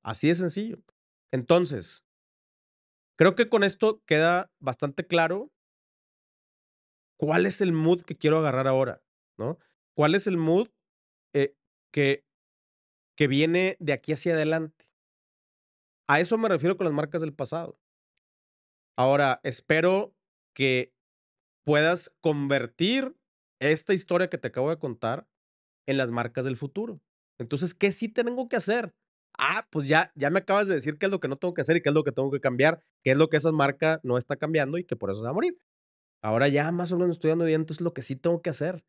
Así 0.03 0.27
de 0.27 0.35
sencillo. 0.35 0.83
Entonces, 1.31 2.05
creo 3.17 3.33
que 3.35 3.47
con 3.47 3.63
esto 3.63 4.03
queda 4.05 4.51
bastante 4.59 5.07
claro 5.07 5.51
cuál 7.17 7.45
es 7.45 7.61
el 7.61 7.71
mood 7.71 8.01
que 8.01 8.17
quiero 8.17 8.39
agarrar 8.39 8.67
ahora, 8.67 9.01
¿no? 9.39 9.57
¿Cuál 9.95 10.15
es 10.15 10.27
el 10.27 10.35
mood 10.35 10.67
eh, 11.33 11.55
que, 11.93 12.25
que 13.17 13.27
viene 13.27 13.77
de 13.79 13.93
aquí 13.93 14.11
hacia 14.11 14.33
adelante? 14.33 14.85
A 16.09 16.19
eso 16.19 16.37
me 16.37 16.49
refiero 16.49 16.75
con 16.75 16.85
las 16.85 16.93
marcas 16.93 17.21
del 17.21 17.33
pasado. 17.33 17.79
Ahora, 18.97 19.39
espero 19.43 20.13
que 20.53 20.93
puedas 21.65 22.13
convertir 22.21 23.17
esta 23.61 23.93
historia 23.93 24.29
que 24.29 24.37
te 24.37 24.49
acabo 24.49 24.69
de 24.69 24.77
contar 24.77 25.27
en 25.87 25.97
las 25.97 26.11
marcas 26.11 26.45
del 26.45 26.57
futuro. 26.57 27.01
Entonces, 27.39 27.73
¿qué 27.73 27.91
sí 27.91 28.09
tengo 28.09 28.47
que 28.47 28.55
hacer? 28.55 28.93
Ah, 29.37 29.67
pues 29.69 29.87
ya, 29.87 30.11
ya 30.15 30.29
me 30.29 30.39
acabas 30.39 30.67
de 30.67 30.75
decir 30.75 30.97
qué 30.97 31.07
es 31.07 31.11
lo 31.11 31.19
que 31.19 31.27
no 31.27 31.35
tengo 31.35 31.53
que 31.53 31.61
hacer 31.61 31.77
y 31.77 31.81
qué 31.81 31.89
es 31.89 31.95
lo 31.95 32.03
que 32.03 32.11
tengo 32.11 32.31
que 32.31 32.39
cambiar, 32.39 32.79
qué 33.03 33.11
es 33.11 33.17
lo 33.17 33.29
que 33.29 33.37
esa 33.37 33.51
marca 33.51 33.99
no 34.03 34.17
está 34.17 34.37
cambiando 34.37 34.77
y 34.77 34.85
que 34.85 34.95
por 34.95 35.09
eso 35.09 35.19
se 35.19 35.25
va 35.25 35.31
a 35.31 35.33
morir. 35.33 35.57
Ahora 36.21 36.47
ya 36.47 36.71
más 36.71 36.91
o 36.91 36.97
menos 36.97 37.17
estoy 37.17 37.29
dando 37.29 37.45
bien, 37.45 37.61
entonces 37.61 37.81
lo 37.81 37.93
que 37.93 38.01
sí 38.01 38.15
tengo 38.15 38.41
que 38.41 38.49
hacer, 38.49 38.85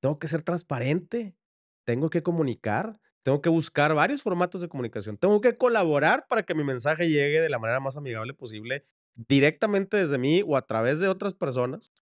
tengo 0.00 0.18
que 0.18 0.28
ser 0.28 0.42
transparente, 0.42 1.36
tengo 1.84 2.10
que 2.10 2.22
comunicar, 2.22 3.00
tengo 3.22 3.40
que 3.40 3.48
buscar 3.48 3.94
varios 3.94 4.22
formatos 4.22 4.60
de 4.60 4.68
comunicación, 4.68 5.16
tengo 5.16 5.40
que 5.40 5.56
colaborar 5.56 6.26
para 6.28 6.42
que 6.42 6.54
mi 6.54 6.64
mensaje 6.64 7.08
llegue 7.08 7.40
de 7.40 7.48
la 7.48 7.58
manera 7.58 7.80
más 7.80 7.96
amigable 7.96 8.34
posible, 8.34 8.84
directamente 9.14 9.96
desde 9.96 10.18
mí 10.18 10.42
o 10.46 10.56
a 10.56 10.66
través 10.66 11.00
de 11.00 11.08
otras 11.08 11.34
personas. 11.34 11.92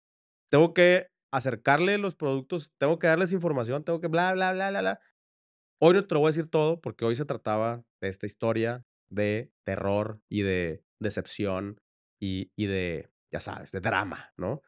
Tengo 0.50 0.74
que 0.74 1.08
acercarle 1.36 1.98
los 1.98 2.14
productos, 2.14 2.72
tengo 2.78 2.98
que 2.98 3.08
darles 3.08 3.32
información, 3.32 3.82
tengo 3.82 4.00
que 4.00 4.06
bla, 4.06 4.32
bla, 4.34 4.52
bla, 4.52 4.70
bla, 4.70 4.80
bla. 4.80 5.00
Hoy 5.80 5.94
no 5.94 6.06
te 6.06 6.14
lo 6.14 6.20
voy 6.20 6.28
a 6.28 6.30
decir 6.30 6.48
todo 6.48 6.80
porque 6.80 7.04
hoy 7.04 7.16
se 7.16 7.24
trataba 7.24 7.84
de 8.00 8.08
esta 8.08 8.26
historia 8.26 8.86
de 9.08 9.52
terror 9.64 10.20
y 10.28 10.42
de 10.42 10.84
decepción 11.00 11.80
y, 12.20 12.52
y 12.56 12.66
de, 12.66 13.10
ya 13.32 13.40
sabes, 13.40 13.72
de 13.72 13.80
drama, 13.80 14.32
¿no? 14.36 14.62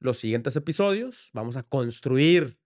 Los 0.00 0.18
siguientes 0.18 0.54
episodios 0.56 1.30
vamos 1.32 1.56
a 1.56 1.62
construir 1.62 2.58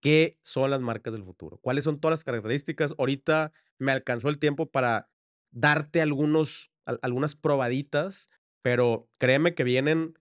qué 0.00 0.38
son 0.42 0.70
las 0.70 0.80
marcas 0.80 1.12
del 1.12 1.24
futuro, 1.24 1.58
cuáles 1.58 1.84
son 1.84 2.00
todas 2.00 2.12
las 2.12 2.24
características. 2.24 2.94
Ahorita 2.96 3.52
me 3.78 3.92
alcanzó 3.92 4.28
el 4.28 4.38
tiempo 4.38 4.70
para 4.70 5.10
darte 5.50 6.00
algunos, 6.00 6.72
algunas 6.84 7.34
probaditas, 7.34 8.30
pero 8.62 9.08
créeme 9.18 9.54
que 9.54 9.64
vienen 9.64 10.14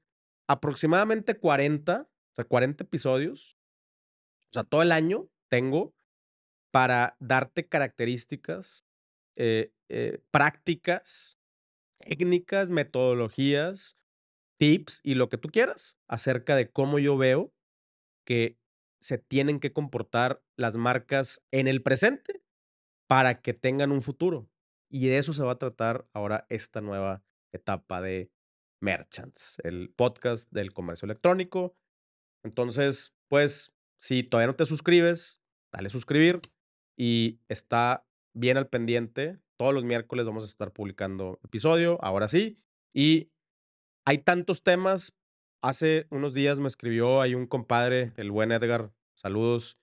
aproximadamente 0.48 1.38
40, 1.38 2.11
o 2.32 2.36
sea, 2.36 2.46
40 2.46 2.84
episodios. 2.84 3.58
O 4.50 4.54
sea, 4.54 4.64
todo 4.64 4.82
el 4.82 4.92
año 4.92 5.30
tengo 5.50 5.94
para 6.72 7.16
darte 7.20 7.68
características, 7.68 8.86
eh, 9.36 9.74
eh, 9.90 10.22
prácticas, 10.32 11.40
técnicas, 12.00 12.70
metodologías, 12.70 13.98
tips 14.58 15.02
y 15.04 15.16
lo 15.16 15.30
que 15.30 15.38
tú 15.38 15.50
quieras 15.50 15.98
acerca 16.08 16.56
de 16.56 16.70
cómo 16.72 17.00
yo 17.00 17.18
veo 17.18 17.54
que 18.26 18.58
se 19.02 19.18
tienen 19.18 19.60
que 19.60 19.74
comportar 19.74 20.44
las 20.56 20.76
marcas 20.76 21.44
en 21.52 21.68
el 21.68 21.82
presente 21.82 22.44
para 23.08 23.42
que 23.42 23.54
tengan 23.54 23.92
un 23.92 24.02
futuro. 24.02 24.50
Y 24.90 25.08
de 25.08 25.18
eso 25.18 25.34
se 25.34 25.44
va 25.44 25.54
a 25.54 25.60
tratar 25.60 26.08
ahora 26.14 26.46
esta 26.50 26.82
nueva 26.82 27.24
etapa 27.52 28.02
de 28.02 28.32
Merchants, 28.82 29.58
el 29.64 29.94
podcast 29.96 30.52
del 30.52 30.74
comercio 30.74 31.06
electrónico. 31.06 31.76
Entonces, 32.44 33.14
pues, 33.28 33.74
si 33.98 34.24
todavía 34.24 34.48
no 34.48 34.54
te 34.54 34.66
suscribes, 34.66 35.42
dale 35.72 35.90
suscribir 35.90 36.40
y 36.98 37.40
está 37.48 38.06
bien 38.34 38.58
al 38.58 38.68
pendiente. 38.68 39.40
Todos 39.58 39.74
los 39.74 39.84
miércoles 39.84 40.26
vamos 40.26 40.44
a 40.44 40.48
estar 40.48 40.72
publicando 40.72 41.40
episodio, 41.44 41.98
ahora 42.04 42.28
sí. 42.28 42.60
Y 42.94 43.32
hay 44.06 44.20
tantos 44.20 44.64
temas. 44.64 45.14
Hace 45.62 46.08
unos 46.10 46.34
días 46.34 46.60
me 46.60 46.68
escribió 46.68 47.22
ahí 47.22 47.36
un 47.36 47.46
compadre, 47.46 48.14
el 48.18 48.32
buen 48.32 48.52
Edgar, 48.52 48.92
saludos, 49.14 49.78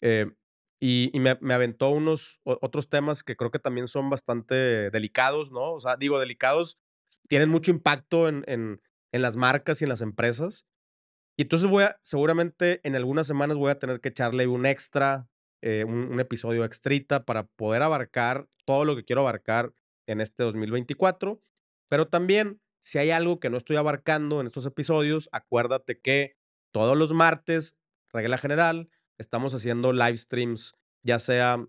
eh, 0.00 0.32
y, 0.80 1.10
me, 1.14 1.30
aventó 1.52 1.90
unos 1.90 2.40
otros 2.44 2.88
temas 2.88 3.24
que 3.24 3.36
creo 3.36 3.50
que 3.50 3.58
también 3.58 3.88
son 3.88 4.10
bastante 4.10 4.90
delicados, 4.90 5.50
¿no? 5.50 5.72
O 5.72 5.80
sea, 5.80 5.96
digo, 5.96 6.20
delicados, 6.20 6.78
tienen 7.28 7.48
mucho 7.48 7.70
impacto 7.72 8.28
en, 8.28 8.44
en, 8.46 8.80
en 9.12 9.22
las 9.22 9.36
marcas 9.36 9.80
y 9.80 9.84
en 9.84 9.88
las 9.90 10.02
empresas. 10.02 10.66
Y 11.38 11.42
entonces 11.42 11.70
voy 11.70 11.84
a, 11.84 11.96
seguramente 12.02 12.80
en 12.82 12.96
algunas 12.96 13.28
semanas 13.28 13.56
voy 13.56 13.70
a 13.70 13.78
tener 13.78 14.00
que 14.00 14.08
echarle 14.08 14.48
un 14.48 14.66
extra, 14.66 15.28
eh, 15.62 15.84
un, 15.86 16.18
episodio 16.18 16.64
extrita 16.64 17.24
para 17.24 17.46
poder 17.46 17.82
abarcar 17.82 18.48
todo 18.64 18.84
lo 18.84 18.96
que 18.96 19.04
quiero 19.04 19.20
abarcar 19.20 19.72
en 20.08 20.20
este 20.20 20.42
2024. 20.42 21.40
Pero 21.88 22.08
también, 22.08 22.60
si 22.80 22.98
hay 22.98 23.10
algo 23.10 23.38
que 23.38 23.50
no 23.50 23.56
estoy 23.56 23.76
abarcando 23.76 24.40
en 24.40 24.48
estos 24.48 24.66
episodios, 24.66 25.28
acuérdate 25.30 26.00
que 26.00 26.36
todos 26.72 26.98
los 26.98 27.12
martes, 27.12 27.76
regla 28.12 28.36
general, 28.36 28.90
estamos 29.16 29.54
haciendo 29.54 29.92
live 29.92 30.16
streams, 30.16 30.74
ya 31.04 31.20
sea, 31.20 31.64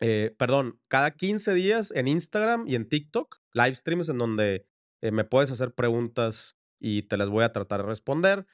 eh, 0.00 0.34
perdón, 0.36 0.80
cada 0.88 1.12
15 1.12 1.54
días 1.54 1.92
en 1.94 2.08
Instagram 2.08 2.66
y 2.66 2.74
en 2.74 2.88
TikTok, 2.88 3.40
live 3.52 3.74
streams 3.74 4.08
en 4.08 4.18
donde 4.18 4.66
eh, 5.02 5.12
me 5.12 5.22
puedes 5.22 5.52
hacer 5.52 5.72
preguntas 5.72 6.58
y 6.80 7.02
te 7.02 7.16
las 7.16 7.28
voy 7.28 7.44
a 7.44 7.52
tratar 7.52 7.82
de 7.82 7.86
responder. 7.86 8.44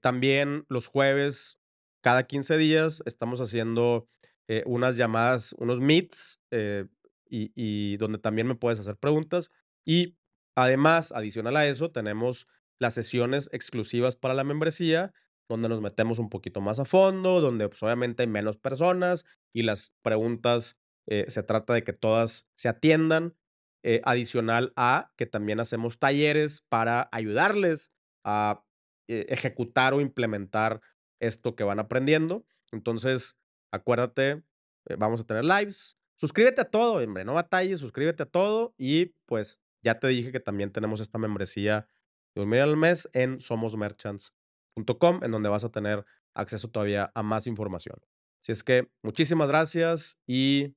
También 0.00 0.64
los 0.68 0.86
jueves 0.86 1.58
cada 2.04 2.26
15 2.26 2.58
días 2.58 3.02
estamos 3.06 3.40
haciendo 3.40 4.06
eh, 4.46 4.62
unas 4.66 4.98
llamadas, 4.98 5.54
unos 5.58 5.80
meets, 5.80 6.38
eh, 6.50 6.84
y, 7.26 7.96
donde 7.96 8.18
también 8.18 8.46
me 8.46 8.54
puedes 8.54 8.78
hacer 8.78 8.96
preguntas. 8.96 9.50
Y 9.86 10.16
además, 10.54 11.12
adicional 11.12 11.56
a 11.56 11.66
eso, 11.66 11.90
tenemos 11.90 12.46
las 12.78 12.94
sesiones 12.94 13.48
exclusivas 13.52 14.16
para 14.16 14.34
la 14.34 14.44
membresía, 14.44 15.14
donde 15.48 15.68
nos 15.68 15.80
metemos 15.80 16.18
un 16.18 16.28
poquito 16.28 16.60
más 16.60 16.78
a 16.78 16.84
fondo, 16.84 17.40
donde 17.40 17.68
pues, 17.68 17.82
obviamente 17.82 18.22
hay 18.22 18.28
menos 18.28 18.58
personas 18.58 19.24
y 19.52 19.62
las 19.62 19.94
preguntas 20.02 20.78
eh, 21.06 21.24
se 21.28 21.42
trata 21.42 21.72
de 21.72 21.84
que 21.84 21.94
todas 21.94 22.46
se 22.54 22.68
atiendan. 22.68 23.34
adicional 24.04 24.72
a 24.76 25.12
que 25.16 25.26
también 25.26 25.60
hacemos 25.60 25.98
talleres 25.98 26.62
para 26.70 27.08
ayudarles 27.12 27.92
a 28.24 28.63
ejecutar 29.08 29.94
o 29.94 30.00
implementar 30.00 30.80
esto 31.20 31.54
que 31.56 31.64
van 31.64 31.78
aprendiendo. 31.78 32.44
Entonces, 32.72 33.36
acuérdate, 33.72 34.42
eh, 34.86 34.96
vamos 34.98 35.20
a 35.20 35.24
tener 35.24 35.44
lives. 35.44 35.96
Suscríbete 36.16 36.60
a 36.60 36.70
todo, 36.70 36.94
hombre, 36.94 37.24
no 37.24 37.34
batalles, 37.34 37.80
suscríbete 37.80 38.22
a 38.22 38.26
todo 38.26 38.74
y 38.78 39.06
pues 39.26 39.62
ya 39.82 39.98
te 39.98 40.06
dije 40.08 40.32
que 40.32 40.40
también 40.40 40.70
tenemos 40.70 41.00
esta 41.00 41.18
membresía 41.18 41.88
de 42.34 42.42
un 42.42 42.48
medio 42.48 42.64
al 42.64 42.76
mes 42.76 43.08
en 43.12 43.40
somosmerchants.com, 43.40 45.20
en 45.22 45.30
donde 45.30 45.48
vas 45.48 45.64
a 45.64 45.70
tener 45.70 46.04
acceso 46.34 46.68
todavía 46.68 47.10
a 47.14 47.22
más 47.22 47.46
información. 47.46 47.98
Así 48.40 48.52
es 48.52 48.62
que 48.62 48.90
muchísimas 49.02 49.48
gracias 49.48 50.18
y 50.26 50.74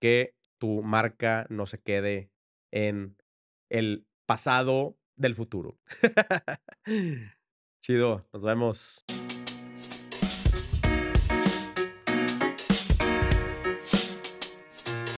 que 0.00 0.34
tu 0.58 0.82
marca 0.82 1.46
no 1.48 1.66
se 1.66 1.80
quede 1.80 2.30
en 2.72 3.16
el 3.70 4.06
pasado 4.26 4.96
del 5.16 5.34
futuro. 5.34 5.78
Chido, 7.82 8.24
nos 8.32 8.44
vemos. 8.44 9.04